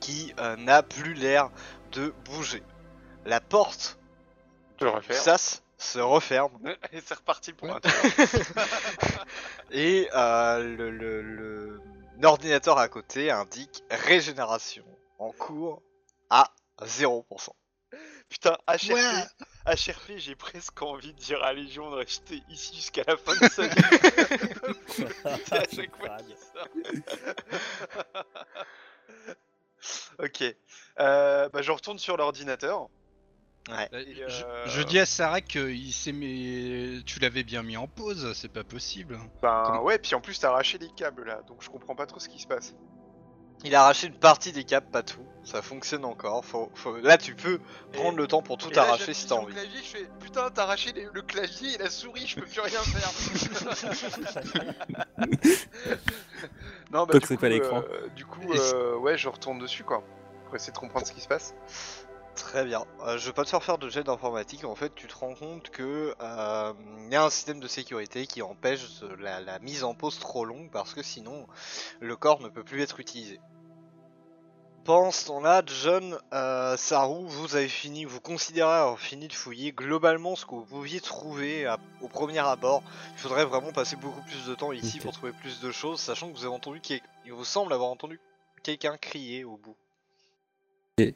qui 0.00 0.34
euh, 0.38 0.56
n'a 0.56 0.82
plus 0.82 1.14
l'air 1.14 1.50
de 1.92 2.12
bouger. 2.26 2.62
La 3.24 3.40
porte 3.40 3.98
du 4.78 4.84
sas 5.22 5.62
se 5.78 5.98
referme 5.98 6.52
Et 6.92 7.00
c'est 7.00 7.14
reparti 7.14 7.52
pour 7.54 7.74
un 7.74 7.80
tour. 7.80 7.90
et 9.70 10.08
euh, 10.14 10.58
le, 10.58 10.90
le- 10.90 11.22
le- 11.22 11.80
l'ordinateur 12.20 12.78
à 12.78 12.88
côté 12.88 13.30
indique 13.30 13.82
régénération 13.90 14.84
en 15.18 15.30
cours 15.32 15.82
à 16.30 16.50
0%. 16.82 17.22
Putain, 18.34 18.56
HRP, 18.66 18.90
Ouais. 18.90 19.74
HRP, 19.76 20.12
j'ai 20.16 20.34
presque 20.34 20.82
envie 20.82 21.12
de 21.14 21.18
dire 21.20 21.40
à 21.44 21.52
Légion 21.52 21.88
de 21.92 21.94
rester 21.94 22.42
ici 22.50 22.74
jusqu'à 22.74 23.04
la 23.06 23.16
fin 23.16 23.32
de 23.40 23.48
sa 23.48 23.68
vie. 23.68 23.74
C'est 25.46 25.52
à 25.52 25.64
chaque 25.72 25.96
fois 25.96 26.16
qu'il 26.16 26.26
dit 26.26 26.34
ça. 26.52 26.64
ok. 30.24 30.56
Euh, 30.98 31.48
bah, 31.50 31.62
je 31.62 31.70
retourne 31.70 32.00
sur 32.00 32.16
l'ordinateur. 32.16 32.88
Ouais. 33.68 33.88
Euh, 33.92 34.04
je, 34.28 34.44
euh, 34.44 34.66
je 34.66 34.82
dis 34.82 34.98
à 34.98 35.06
Sarah 35.06 35.40
que 35.40 35.70
il 35.70 35.92
s'est 35.92 36.10
mis... 36.12 37.04
tu 37.06 37.20
l'avais 37.20 37.44
bien 37.44 37.62
mis 37.62 37.76
en 37.76 37.86
pause, 37.86 38.32
c'est 38.34 38.52
pas 38.52 38.64
possible. 38.64 39.16
Ben 39.42 39.62
Comment- 39.64 39.82
ouais, 39.84 39.98
puis 40.00 40.16
en 40.16 40.20
plus 40.20 40.40
t'as 40.40 40.48
arraché 40.50 40.76
les 40.78 40.90
câbles 40.90 41.24
là, 41.24 41.40
donc 41.46 41.62
je 41.62 41.70
comprends 41.70 41.94
pas 41.94 42.06
trop 42.06 42.18
ce 42.18 42.28
qui 42.28 42.40
se 42.40 42.48
passe. 42.48 42.74
Il 43.64 43.74
a 43.74 43.82
arraché 43.82 44.06
une 44.08 44.14
partie 44.14 44.52
des 44.52 44.64
câbles, 44.64 44.86
pas 44.90 45.02
tout. 45.02 45.24
Ça 45.42 45.62
fonctionne 45.62 46.04
encore. 46.04 46.44
Faut, 46.44 46.70
faut- 46.74 46.96
Là, 46.98 47.16
tu 47.18 47.34
peux 47.34 47.60
prendre 47.92 48.16
le 48.16 48.26
temps 48.26 48.42
pour 48.42 48.56
tout 48.58 48.70
là, 48.70 48.82
arracher 48.82 49.14
si 49.14 49.26
t'as 49.26 49.34
envie. 49.36 49.52
clavier, 49.54 49.78
je 49.82 49.88
fais 49.98 50.08
putain, 50.20 50.50
t'as 50.50 50.62
arraché 50.64 50.92
les- 50.92 51.08
le 51.12 51.22
clavier 51.22 51.74
et 51.74 51.78
la 51.78 51.90
souris, 51.90 52.26
je 52.26 52.36
peux 52.40 52.46
plus 52.46 52.60
rien 52.60 52.80
faire. 52.80 53.10
non, 56.90 57.06
bah, 57.06 57.12
Tant 57.12 57.18
du 57.18 57.26
coup, 57.26 57.36
pas 57.36 57.48
l'écran. 57.48 57.82
euh, 57.90 58.08
du 58.14 58.24
coup, 58.24 58.52
euh, 58.52 58.96
ouais, 58.96 59.18
je 59.18 59.28
retourne 59.28 59.58
dessus 59.58 59.84
quoi. 59.84 60.02
Pour 60.46 60.56
essayer 60.56 60.72
de 60.72 60.78
comprendre 60.78 61.06
ce 61.06 61.12
qui 61.12 61.20
se 61.20 61.28
passe. 61.28 61.54
Très 62.36 62.64
bien. 62.64 62.84
Euh, 63.06 63.16
je 63.16 63.26
vais 63.26 63.32
pas 63.32 63.44
te 63.44 63.50
faire 63.50 63.62
faire 63.62 63.78
de 63.78 63.88
jet 63.88 64.02
d'informatique. 64.02 64.64
En 64.64 64.74
fait, 64.74 64.92
tu 64.94 65.06
te 65.06 65.14
rends 65.14 65.34
compte 65.34 65.70
que 65.70 66.14
euh, 66.20 66.72
y 67.10 67.14
a 67.14 67.24
un 67.24 67.30
système 67.30 67.60
de 67.60 67.68
sécurité 67.68 68.26
qui 68.26 68.42
empêche 68.42 68.80
la, 69.20 69.40
la 69.40 69.58
mise 69.60 69.84
en 69.84 69.94
pause 69.94 70.18
trop 70.18 70.44
longue 70.44 70.68
parce 70.72 70.94
que 70.94 71.02
sinon 71.02 71.46
le 72.00 72.16
corps 72.16 72.40
ne 72.40 72.48
peut 72.48 72.64
plus 72.64 72.82
être 72.82 72.98
utilisé. 72.98 73.40
Pendant 74.84 75.10
ce 75.10 75.26
temps-là, 75.26 75.62
John, 75.64 76.18
euh, 76.34 76.76
Saru, 76.76 77.24
vous 77.26 77.56
avez 77.56 77.68
fini, 77.68 78.04
vous 78.04 78.20
considérez 78.20 78.70
avoir 78.70 79.00
fini 79.00 79.28
de 79.28 79.32
fouiller 79.32 79.72
globalement 79.72 80.36
ce 80.36 80.44
que 80.44 80.50
vous 80.50 80.64
pouviez 80.66 81.00
trouver 81.00 81.64
à- 81.64 81.78
au 82.02 82.08
premier 82.08 82.40
abord. 82.40 82.82
Il 83.14 83.18
faudrait 83.18 83.46
vraiment 83.46 83.72
passer 83.72 83.96
beaucoup 83.96 84.20
plus 84.22 84.44
de 84.46 84.54
temps 84.54 84.72
ici 84.72 84.98
pour 84.98 85.12
trouver 85.12 85.32
plus 85.32 85.60
de 85.60 85.72
choses, 85.72 86.00
sachant 86.00 86.30
que 86.30 86.36
vous 86.36 86.44
avez 86.44 86.54
entendu, 86.54 86.82
il 87.24 87.32
vous 87.32 87.46
semble 87.46 87.72
avoir 87.72 87.88
entendu 87.88 88.20
quelqu'un 88.62 88.98
crier 88.98 89.44
au 89.44 89.56
bout. 89.56 89.76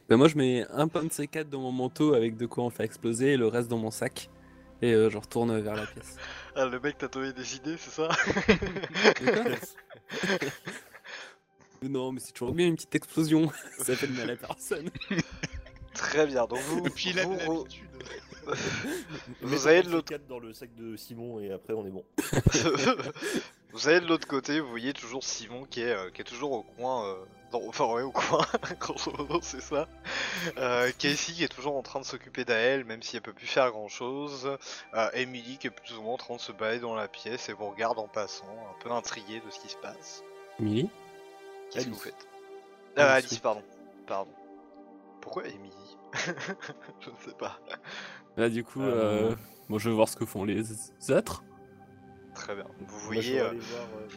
Bah, 0.09 0.17
moi, 0.17 0.27
je 0.27 0.35
mets 0.35 0.65
un 0.71 0.87
pain 0.87 1.03
de 1.03 1.09
C4 1.09 1.47
dans 1.49 1.61
mon 1.61 1.71
manteau 1.71 2.15
avec 2.15 2.37
de 2.37 2.47
quoi 2.47 2.63
en 2.63 2.69
faire 2.71 2.85
exploser 2.85 3.33
et 3.33 3.37
le 3.37 3.47
reste 3.47 3.67
dans 3.69 3.77
mon 3.77 3.91
sac. 3.91 4.29
Et 4.81 4.93
euh, 4.93 5.09
je 5.09 5.17
retourne 5.17 5.59
vers 5.59 5.75
la 5.75 5.85
pièce. 5.85 6.15
Ah, 6.55 6.65
le 6.65 6.79
mec 6.79 6.97
t'a 6.97 7.07
donné 7.07 7.31
des 7.31 7.55
idées, 7.55 7.77
c'est 7.77 7.91
ça? 7.91 8.09
non, 11.83 12.11
mais 12.11 12.19
c'est 12.19 12.31
toujours 12.33 12.53
bien 12.53 12.67
une 12.67 12.75
petite 12.75 12.95
explosion. 12.95 13.51
Ça 13.79 13.95
fait 13.95 14.07
de 14.07 14.13
mal 14.13 14.29
à 14.31 14.35
personne. 14.35 14.89
Très 15.93 16.27
bien, 16.27 16.45
donc 16.45 16.59
vous, 16.59 16.85
Et 16.85 16.89
puis 16.89 17.09
il 17.09 17.19
a 17.19 17.25
vous, 17.25 17.37
vous, 17.39 17.57
l'habitude. 17.63 17.87
vous 19.41 19.67
allez 19.67 19.81
de 19.83 19.89
l'autre 19.89 20.09
4 20.09 20.27
dans 20.27 20.39
le 20.39 20.53
sac 20.53 20.73
de 20.75 20.95
Simon 20.95 21.39
et 21.39 21.51
après 21.51 21.73
on 21.73 21.85
est 21.85 21.89
bon. 21.91 22.03
vous 23.73 23.87
allez 23.87 23.99
de 23.99 24.05
l'autre 24.07 24.27
côté, 24.27 24.59
vous 24.59 24.69
voyez 24.69 24.93
toujours 24.93 25.23
Simon 25.23 25.65
qui 25.69 25.81
est, 25.81 25.91
euh, 25.93 26.09
qui 26.11 26.21
est 26.21 26.25
toujours 26.25 26.51
au 26.53 26.63
coin, 26.63 27.05
euh, 27.05 27.15
dans- 27.51 27.61
enfin 27.67 27.85
ouais 27.91 28.01
au 28.03 28.11
coin, 28.11 28.45
grosso 28.79 29.11
modo 29.17 29.39
c'est 29.41 29.61
ça. 29.61 29.87
Euh, 30.57 30.89
Casey 30.97 31.33
qui 31.33 31.43
est 31.43 31.47
toujours 31.53 31.75
en 31.75 31.81
train 31.83 31.99
de 31.99 32.05
s'occuper 32.05 32.45
d'Ael, 32.45 32.85
même 32.85 33.01
si 33.03 33.15
elle 33.17 33.21
peut 33.21 33.33
plus 33.33 33.47
faire 33.47 33.69
grand 33.71 33.87
chose. 33.89 34.49
Euh, 34.93 35.09
Emily 35.13 35.57
qui 35.57 35.67
est 35.67 35.71
plus 35.71 35.95
ou 35.95 36.01
moins 36.03 36.13
en 36.13 36.17
train 36.17 36.35
de 36.35 36.41
se 36.41 36.51
balader 36.51 36.79
dans 36.79 36.95
la 36.95 37.07
pièce 37.07 37.49
et 37.49 37.53
vous 37.53 37.69
regarde 37.69 37.99
en 37.99 38.07
passant, 38.07 38.45
un 38.69 38.83
peu 38.83 38.91
intrigué 38.91 39.41
de 39.45 39.51
ce 39.51 39.59
qui 39.59 39.69
se 39.69 39.77
passe. 39.77 40.23
Emily 40.59 40.89
Qu'est-ce 41.71 41.85
que 41.85 41.91
vous 41.91 41.95
Alice. 42.01 42.03
faites 42.03 42.27
Alice, 42.95 42.97
Ah, 42.97 43.13
Alice, 43.13 43.37
pardon. 43.39 43.63
Pardon. 44.07 44.31
Pourquoi 45.21 45.47
Emily 45.47 45.97
Je 46.99 47.09
ne 47.09 47.15
sais 47.25 47.35
pas. 47.37 47.59
Là, 48.37 48.49
du 48.49 48.63
coup, 48.63 48.81
Euh, 48.81 49.31
euh, 49.31 49.35
moi, 49.67 49.79
je 49.79 49.89
veux 49.89 49.95
voir 49.95 50.07
ce 50.09 50.15
que 50.15 50.25
font 50.25 50.43
les 50.43 50.63
autres. 51.11 51.43
Très 52.33 52.55
bien. 52.55 52.65
Vous 52.87 52.99
voyez 52.99 53.33
vais 53.33 53.39
euh, 53.41 53.51
euh, 53.53 54.07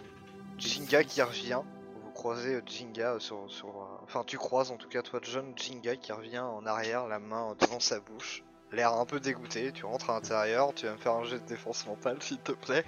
Jinga 0.59 1.03
qui 1.05 1.21
revient. 1.23 1.61
Vous 2.05 2.11
croisez 2.13 2.55
euh, 2.57 2.63
Jinga 2.65 3.19
sur, 3.19 3.51
sur. 3.51 3.89
Enfin, 4.05 4.23
tu 4.25 4.39
croises 4.39 4.71
en 4.71 4.77
tout 4.77 4.89
cas, 4.89 5.03
toi, 5.03 5.21
John, 5.23 5.53
Jinga 5.57 5.97
qui 5.97 6.13
revient 6.13 6.39
en 6.39 6.65
arrière, 6.67 7.07
la 7.09 7.19
main 7.19 7.57
devant 7.61 7.81
sa 7.81 8.01
bouche. 8.01 8.45
L'air 8.71 8.95
un 8.95 9.05
peu 9.05 9.21
dégoûté. 9.21 9.73
Tu 9.73 9.85
rentres 9.85 10.09
à 10.11 10.15
l'intérieur. 10.15 10.73
Tu 10.75 10.87
vas 10.87 10.93
me 10.93 10.99
faire 10.99 11.13
un 11.15 11.25
jet 11.25 11.41
de 11.41 11.47
défense 11.47 11.87
mentale, 11.87 12.23
s'il 12.23 12.39
te 12.39 12.53
plaît. 12.53 12.85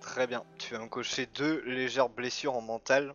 Très 0.00 0.26
bien. 0.26 0.42
Tu 0.58 0.74
vas 0.74 0.80
me 0.80 0.88
cocher 0.88 1.26
deux 1.26 1.62
légères 1.64 2.08
blessures 2.10 2.54
en 2.56 2.60
mental. 2.60 3.14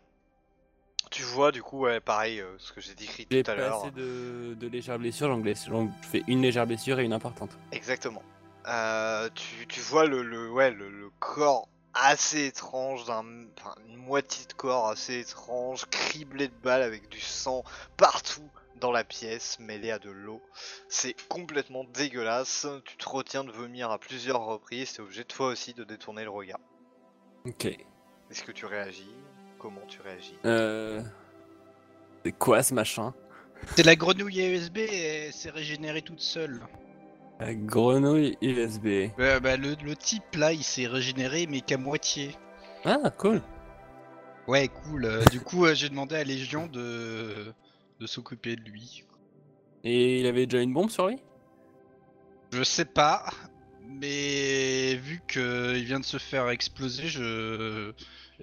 Tu 1.10 1.22
vois, 1.22 1.52
du 1.52 1.62
coup, 1.62 1.80
ouais, 1.80 2.00
pareil, 2.00 2.40
euh, 2.40 2.54
ce 2.58 2.72
que 2.72 2.80
j'ai 2.80 2.94
décrit 2.94 3.26
J'ai 3.30 3.42
tout 3.42 3.50
à 3.50 3.54
pas 3.54 3.60
l'heure. 3.60 3.82
assez 3.82 3.90
de, 3.92 4.54
de 4.54 4.66
légères 4.68 4.98
blessures, 4.98 5.28
donc 5.28 5.46
je 5.46 6.06
fais 6.06 6.22
une 6.28 6.42
légère 6.42 6.66
blessure 6.66 6.98
et 7.00 7.04
une 7.04 7.14
importante. 7.14 7.50
Exactement. 7.72 8.22
Euh, 8.66 9.30
tu, 9.34 9.66
tu 9.66 9.80
vois 9.80 10.04
le, 10.04 10.22
le, 10.22 10.50
ouais, 10.50 10.70
le, 10.70 10.90
le 10.90 11.08
corps 11.18 11.68
assez 11.94 12.44
étrange, 12.46 13.06
d'un, 13.06 13.24
enfin, 13.58 13.74
une 13.88 13.96
moitié 13.96 14.44
de 14.46 14.52
corps 14.52 14.88
assez 14.88 15.20
étrange, 15.20 15.86
criblé 15.86 16.48
de 16.48 16.54
balles 16.62 16.82
avec 16.82 17.08
du 17.08 17.20
sang 17.20 17.64
partout 17.96 18.48
dans 18.76 18.92
la 18.92 19.02
pièce, 19.02 19.58
mêlé 19.58 19.90
à 19.90 19.98
de 19.98 20.10
l'eau. 20.10 20.42
C'est 20.88 21.14
complètement 21.28 21.84
dégueulasse. 21.84 22.66
Tu 22.84 22.96
te 22.96 23.08
retiens 23.08 23.42
de 23.44 23.50
vomir 23.50 23.90
à 23.90 23.98
plusieurs 23.98 24.44
reprises. 24.44 24.92
T'es 24.92 25.00
obligé 25.00 25.24
toi 25.24 25.48
aussi 25.48 25.72
de 25.74 25.82
détourner 25.84 26.22
le 26.24 26.30
regard. 26.30 26.60
Ok. 27.46 27.64
Est-ce 27.64 28.42
que 28.44 28.52
tu 28.52 28.66
réagis? 28.66 29.10
Comment 29.58 29.84
tu 29.88 30.00
réagis 30.02 30.36
Euh... 30.44 31.02
C'est 32.24 32.32
quoi 32.32 32.62
ce 32.62 32.74
machin? 32.74 33.14
C'est 33.76 33.84
la 33.84 33.96
grenouille 33.96 34.40
USB, 34.40 34.78
elle 34.78 35.32
s'est 35.32 35.50
régénérée 35.50 36.02
toute 36.02 36.20
seule. 36.20 36.60
La 37.40 37.54
grenouille 37.54 38.36
USB. 38.42 38.86
Ouais, 39.18 39.40
bah, 39.40 39.56
le, 39.56 39.76
le 39.82 39.96
type 39.96 40.34
là, 40.36 40.52
il 40.52 40.62
s'est 40.64 40.86
régénéré, 40.86 41.46
mais 41.48 41.60
qu'à 41.60 41.78
moitié. 41.78 42.36
Ah, 42.84 43.10
cool. 43.16 43.42
Ouais, 44.46 44.68
cool. 44.68 45.04
Euh, 45.04 45.24
du 45.26 45.40
coup, 45.40 45.64
euh, 45.64 45.74
j'ai 45.74 45.88
demandé 45.88 46.16
à 46.16 46.24
Légion 46.24 46.66
de, 46.66 47.52
de 48.00 48.06
s'occuper 48.06 48.56
de 48.56 48.62
lui. 48.62 49.04
Et 49.84 50.20
il 50.20 50.26
avait 50.26 50.46
déjà 50.46 50.62
une 50.62 50.72
bombe 50.72 50.90
sur 50.90 51.08
lui? 51.08 51.18
Je 52.52 52.62
sais 52.62 52.84
pas, 52.84 53.26
mais 53.88 54.94
vu 54.96 55.20
qu'il 55.26 55.84
vient 55.84 56.00
de 56.00 56.04
se 56.04 56.18
faire 56.18 56.48
exploser, 56.50 57.08
je. 57.08 57.92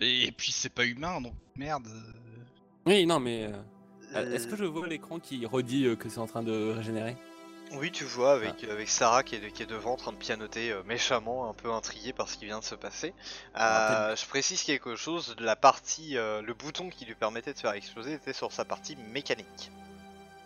Et 0.01 0.31
puis 0.31 0.51
c'est 0.51 0.69
pas 0.69 0.85
humain, 0.85 1.21
donc 1.21 1.33
merde. 1.55 1.87
Oui, 2.85 3.05
non, 3.05 3.19
mais... 3.19 3.49
euh, 4.15 4.33
Est-ce 4.33 4.47
que 4.47 4.55
je 4.55 4.65
vois 4.65 4.87
l'écran 4.87 5.19
qui 5.19 5.45
redit 5.45 5.85
euh, 5.87 5.95
que 5.95 6.09
c'est 6.09 6.19
en 6.19 6.27
train 6.27 6.43
de 6.43 6.71
régénérer? 6.71 7.15
Oui, 7.71 7.91
tu 7.91 8.03
vois 8.03 8.33
avec, 8.33 8.63
avec 8.65 8.87
Sarah 8.89 9.23
qui 9.23 9.35
est, 9.35 9.51
qui 9.51 9.63
est 9.63 9.65
devant 9.65 9.93
en 9.93 9.97
train 9.97 10.11
de 10.11 10.17
pianoter 10.17 10.71
euh, 10.71 10.83
méchamment, 10.83 11.49
un 11.49 11.53
peu 11.53 11.71
intriguée 11.71 12.13
par 12.13 12.29
ce 12.29 12.37
qui 12.37 12.45
vient 12.45 12.59
de 12.59 12.63
se 12.63 12.75
passer. 12.75 13.13
Ah, 13.55 14.11
Euh, 14.11 14.15
je 14.15 14.25
précise 14.27 14.61
quelque 14.61 14.95
chose, 14.95 15.35
la 15.39 15.55
partie, 15.55 16.15
euh, 16.17 16.41
le 16.43 16.53
bouton 16.53 16.89
qui 16.89 17.05
lui 17.05 17.15
permettait 17.15 17.53
de 17.53 17.57
faire 17.59 17.71
exploser 17.73 18.13
était 18.13 18.33
sur 18.33 18.51
sa 18.51 18.65
partie 18.65 18.95
mécanique. 19.11 19.47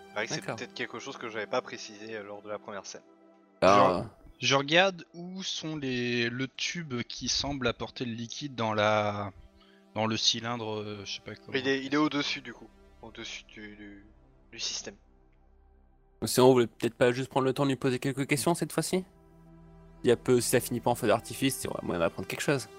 C'est 0.08 0.14
vrai 0.14 0.28
que 0.28 0.34
c'est 0.34 0.40
D'accord. 0.40 0.56
peut-être 0.56 0.74
quelque 0.74 1.00
chose 1.00 1.18
que 1.18 1.30
j'avais 1.30 1.46
pas 1.46 1.62
précisé 1.62 2.16
euh, 2.16 2.24
lors 2.24 2.42
de 2.42 2.50
la 2.50 2.58
première 2.58 2.86
scène. 2.86 3.04
Ah, 3.62 4.06
Je 4.40 4.56
regarde 4.56 5.06
où 5.14 5.44
sont 5.44 5.76
les 5.76 6.30
le 6.30 6.48
tube 6.48 7.02
qui 7.04 7.28
semble 7.28 7.68
apporter 7.68 8.06
le 8.06 8.14
liquide 8.14 8.56
dans 8.56 8.74
la 8.74 9.32
dans 9.96 10.06
le 10.06 10.16
cylindre, 10.16 10.80
euh, 10.80 11.02
je 11.06 11.16
sais 11.16 11.22
pas 11.22 11.36
comment. 11.36 11.58
Il 11.58 11.68
est, 11.68 11.84
il 11.84 11.94
est 11.94 11.98
au-dessus 11.98 12.42
du 12.42 12.54
coup, 12.54 12.70
au-dessus 13.02 13.44
du, 13.50 13.76
du, 13.76 14.06
du 14.52 14.60
système. 14.60 14.96
Sinon, 16.26 16.48
vous 16.48 16.54
voulez 16.54 16.68
peut-être 16.68 16.96
pas 16.96 17.12
juste 17.12 17.30
prendre 17.30 17.46
le 17.46 17.54
temps 17.54 17.64
de 17.64 17.70
lui 17.70 17.76
poser 17.76 18.00
quelques 18.00 18.28
questions 18.28 18.54
cette 18.56 18.72
fois-ci? 18.72 19.04
Il 20.04 20.08
y 20.08 20.12
a 20.12 20.16
peu, 20.16 20.40
si 20.40 20.50
ça 20.50 20.60
finit 20.62 20.80
pas 20.80 20.92
en 20.92 20.96
feu 20.96 21.08
d'artifice, 21.08 21.56
c'est 21.56 21.70
moyen 21.84 22.00
d'apprendre 22.00 22.28
quelque 22.28 22.42
chose. 22.42 22.70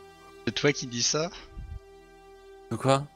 C'est 0.46 0.54
toi 0.54 0.72
qui 0.72 0.86
dis 0.86 1.02
ça? 1.02 1.30
De 2.70 2.76
quoi? 2.76 3.06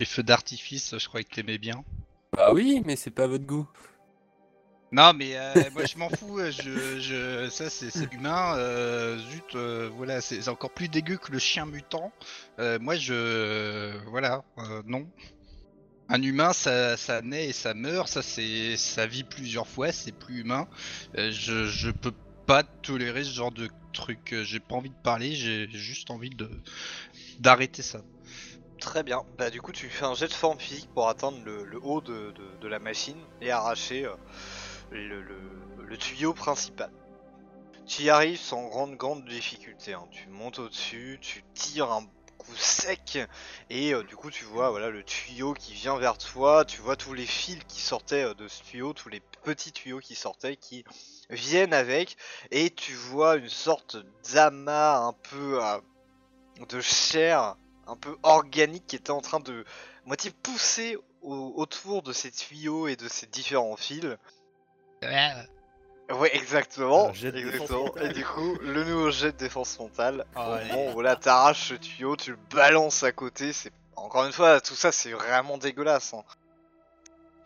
Les 0.00 0.06
feux 0.06 0.22
d'artifice, 0.22 0.98
je 0.98 1.08
croyais 1.08 1.24
que 1.24 1.34
t'aimais 1.34 1.58
bien. 1.58 1.84
Bah 2.36 2.52
oui, 2.52 2.82
mais 2.84 2.96
c'est 2.96 3.10
pas 3.10 3.24
à 3.24 3.28
votre 3.28 3.44
goût. 3.44 3.66
Non 4.94 5.12
mais 5.12 5.32
euh, 5.34 5.52
moi 5.72 5.86
je 5.86 5.98
m'en 5.98 6.08
fous, 6.08 6.38
euh, 6.38 6.52
je, 6.52 7.00
je, 7.00 7.50
ça 7.50 7.68
c'est 7.68 7.90
humain, 8.12 8.56
euh, 8.56 9.18
zut, 9.18 9.56
voilà, 9.96 10.20
c'est 10.20 10.46
encore 10.46 10.70
plus 10.70 10.88
dégueu 10.88 11.16
que 11.16 11.32
le 11.32 11.40
chien 11.40 11.66
mutant. 11.66 12.12
Moi 12.58 12.94
je, 12.94 13.92
voilà, 14.10 14.44
non. 14.86 15.08
Un 16.08 16.22
humain 16.22 16.52
ça, 16.52 16.96
naît 17.22 17.48
et 17.48 17.52
ça 17.52 17.74
meurt, 17.74 18.06
ça 18.06 18.22
c'est, 18.22 18.76
ça 18.76 19.08
vit 19.08 19.24
plusieurs 19.24 19.66
fois, 19.66 19.90
c'est 19.90 20.12
plus 20.12 20.42
humain. 20.42 20.68
Je, 21.16 21.90
peux 21.90 22.14
pas 22.46 22.62
tolérer 22.62 23.24
ce 23.24 23.32
genre 23.32 23.50
de 23.50 23.68
truc, 23.92 24.32
j'ai 24.44 24.60
pas 24.60 24.76
envie 24.76 24.90
de 24.90 25.02
parler, 25.02 25.34
j'ai 25.34 25.68
juste 25.72 26.12
envie 26.12 26.30
d'arrêter 27.40 27.82
ça. 27.82 27.98
Très 28.78 29.02
bien, 29.02 29.22
bah 29.38 29.50
du 29.50 29.60
coup 29.60 29.72
tu 29.72 29.88
fais 29.88 30.04
un 30.04 30.14
jet 30.14 30.28
de 30.28 30.32
forme 30.32 30.60
physique 30.60 30.90
pour 30.94 31.08
atteindre 31.08 31.38
le, 31.44 31.80
haut 31.82 32.00
de, 32.00 32.32
la 32.68 32.78
machine 32.78 33.18
et 33.40 33.50
arracher 33.50 34.06
le, 34.98 35.96
tuyau 35.96 36.34
principal. 36.34 36.90
Tu 37.86 38.02
y 38.04 38.10
arrives 38.10 38.40
sans 38.40 38.68
grande 38.68 38.96
grande 38.96 39.24
difficulté, 39.26 39.92
hein. 39.92 40.06
tu 40.10 40.28
montes 40.28 40.58
au-dessus, 40.58 41.18
tu 41.20 41.44
tires 41.54 41.92
un 41.92 42.06
coup 42.38 42.56
sec 42.56 43.18
et 43.70 43.94
euh, 43.94 44.02
du 44.02 44.16
coup 44.16 44.30
tu 44.30 44.44
vois 44.44 44.70
voilà 44.70 44.90
le 44.90 45.04
tuyau 45.04 45.54
qui 45.54 45.72
vient 45.72 45.96
vers 45.98 46.18
toi, 46.18 46.64
tu 46.64 46.80
vois 46.80 46.96
tous 46.96 47.12
les 47.12 47.26
fils 47.26 47.62
qui 47.68 47.80
sortaient 47.80 48.24
euh, 48.24 48.34
de 48.34 48.48
ce 48.48 48.62
tuyau, 48.62 48.92
tous 48.92 49.08
les 49.10 49.20
petits 49.42 49.70
tuyaux 49.72 50.00
qui 50.00 50.14
sortaient 50.14 50.56
qui 50.56 50.84
viennent 51.30 51.74
avec 51.74 52.16
et 52.50 52.70
tu 52.70 52.92
vois 52.94 53.36
une 53.36 53.48
sorte 53.48 53.96
d'amas 54.32 54.98
un 54.98 55.12
peu 55.12 55.62
euh, 55.62 55.78
de 56.68 56.80
chair 56.80 57.56
un 57.86 57.96
peu 57.96 58.16
organique 58.22 58.86
qui 58.86 58.96
était 58.96 59.10
en 59.10 59.20
train 59.20 59.40
de 59.40 59.64
moitié 60.06 60.30
pousser 60.42 60.96
au- 61.22 61.52
autour 61.56 62.02
de 62.02 62.12
ces 62.12 62.30
tuyaux 62.30 62.88
et 62.88 62.96
de 62.96 63.08
ces 63.08 63.26
différents 63.26 63.76
fils. 63.76 64.16
Ouais, 66.10 66.30
exactement. 66.36 67.08
Et 68.02 68.08
du 68.12 68.24
coup, 68.24 68.58
le 68.60 68.84
nouveau 68.84 69.10
jet 69.10 69.32
de 69.32 69.36
défense 69.38 69.78
mentale. 69.78 70.26
Ah, 70.36 70.48
Au 70.50 70.64
moment 70.66 70.92
où 70.94 71.00
là, 71.00 71.16
t'arraches 71.16 71.68
ce 71.70 71.74
tuyau, 71.74 72.16
tu 72.16 72.32
le 72.32 72.38
balances 72.54 73.02
à 73.02 73.12
côté. 73.12 73.52
C'est 73.54 73.72
encore 73.96 74.24
une 74.26 74.32
fois, 74.32 74.60
tout 74.60 74.74
ça, 74.74 74.92
c'est 74.92 75.12
vraiment 75.12 75.56
dégueulasse. 75.56 76.12
hein. 76.14 76.22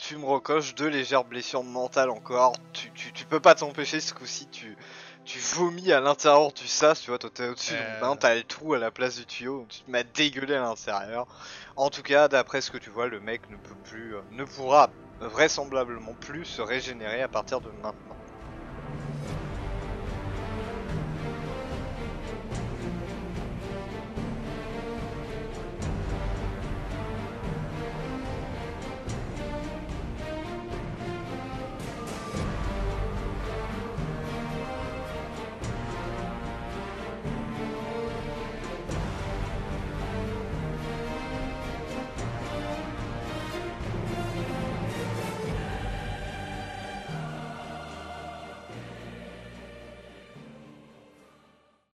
fume 0.00 0.24
recoche, 0.24 0.74
deux 0.74 0.88
légères 0.88 1.24
blessures 1.24 1.62
mentales 1.64 2.10
encore. 2.10 2.54
Tu, 2.72 2.90
tu, 2.92 3.12
tu 3.12 3.24
peux 3.26 3.40
pas 3.40 3.54
t'empêcher 3.54 4.00
ce 4.00 4.12
coup-ci, 4.14 4.48
tu, 4.48 4.76
tu 5.24 5.38
vomis 5.38 5.92
à 5.92 6.00
l'intérieur 6.00 6.52
du 6.52 6.66
sas, 6.66 7.00
tu 7.00 7.10
vois, 7.10 7.18
toi 7.18 7.30
t'es 7.32 7.48
au-dessus 7.48 7.74
de 7.74 7.78
Euh. 7.78 8.00
ton 8.00 8.06
bain, 8.08 8.16
t'as 8.16 8.34
le 8.34 8.42
trou 8.44 8.74
à 8.74 8.78
la 8.78 8.90
place 8.90 9.16
du 9.16 9.26
tuyau, 9.26 9.66
tu 9.68 9.80
te 9.82 9.90
mets 9.90 9.98
à 9.98 10.02
dégueuler 10.04 10.54
à 10.54 10.60
l'intérieur. 10.62 11.26
En 11.76 11.90
tout 11.90 12.02
cas, 12.02 12.28
d'après 12.28 12.60
ce 12.60 12.70
que 12.70 12.78
tu 12.78 12.90
vois, 12.90 13.06
le 13.08 13.20
mec 13.20 13.48
ne 13.50 13.56
peut 13.56 13.74
plus, 13.84 14.14
euh, 14.16 14.20
ne 14.32 14.44
pourra 14.44 14.88
vraisemblablement 15.20 16.14
plus 16.16 16.44
se 16.44 16.62
régénérer 16.62 17.22
à 17.22 17.28
partir 17.28 17.60
de 17.60 17.70
maintenant. 17.70 18.17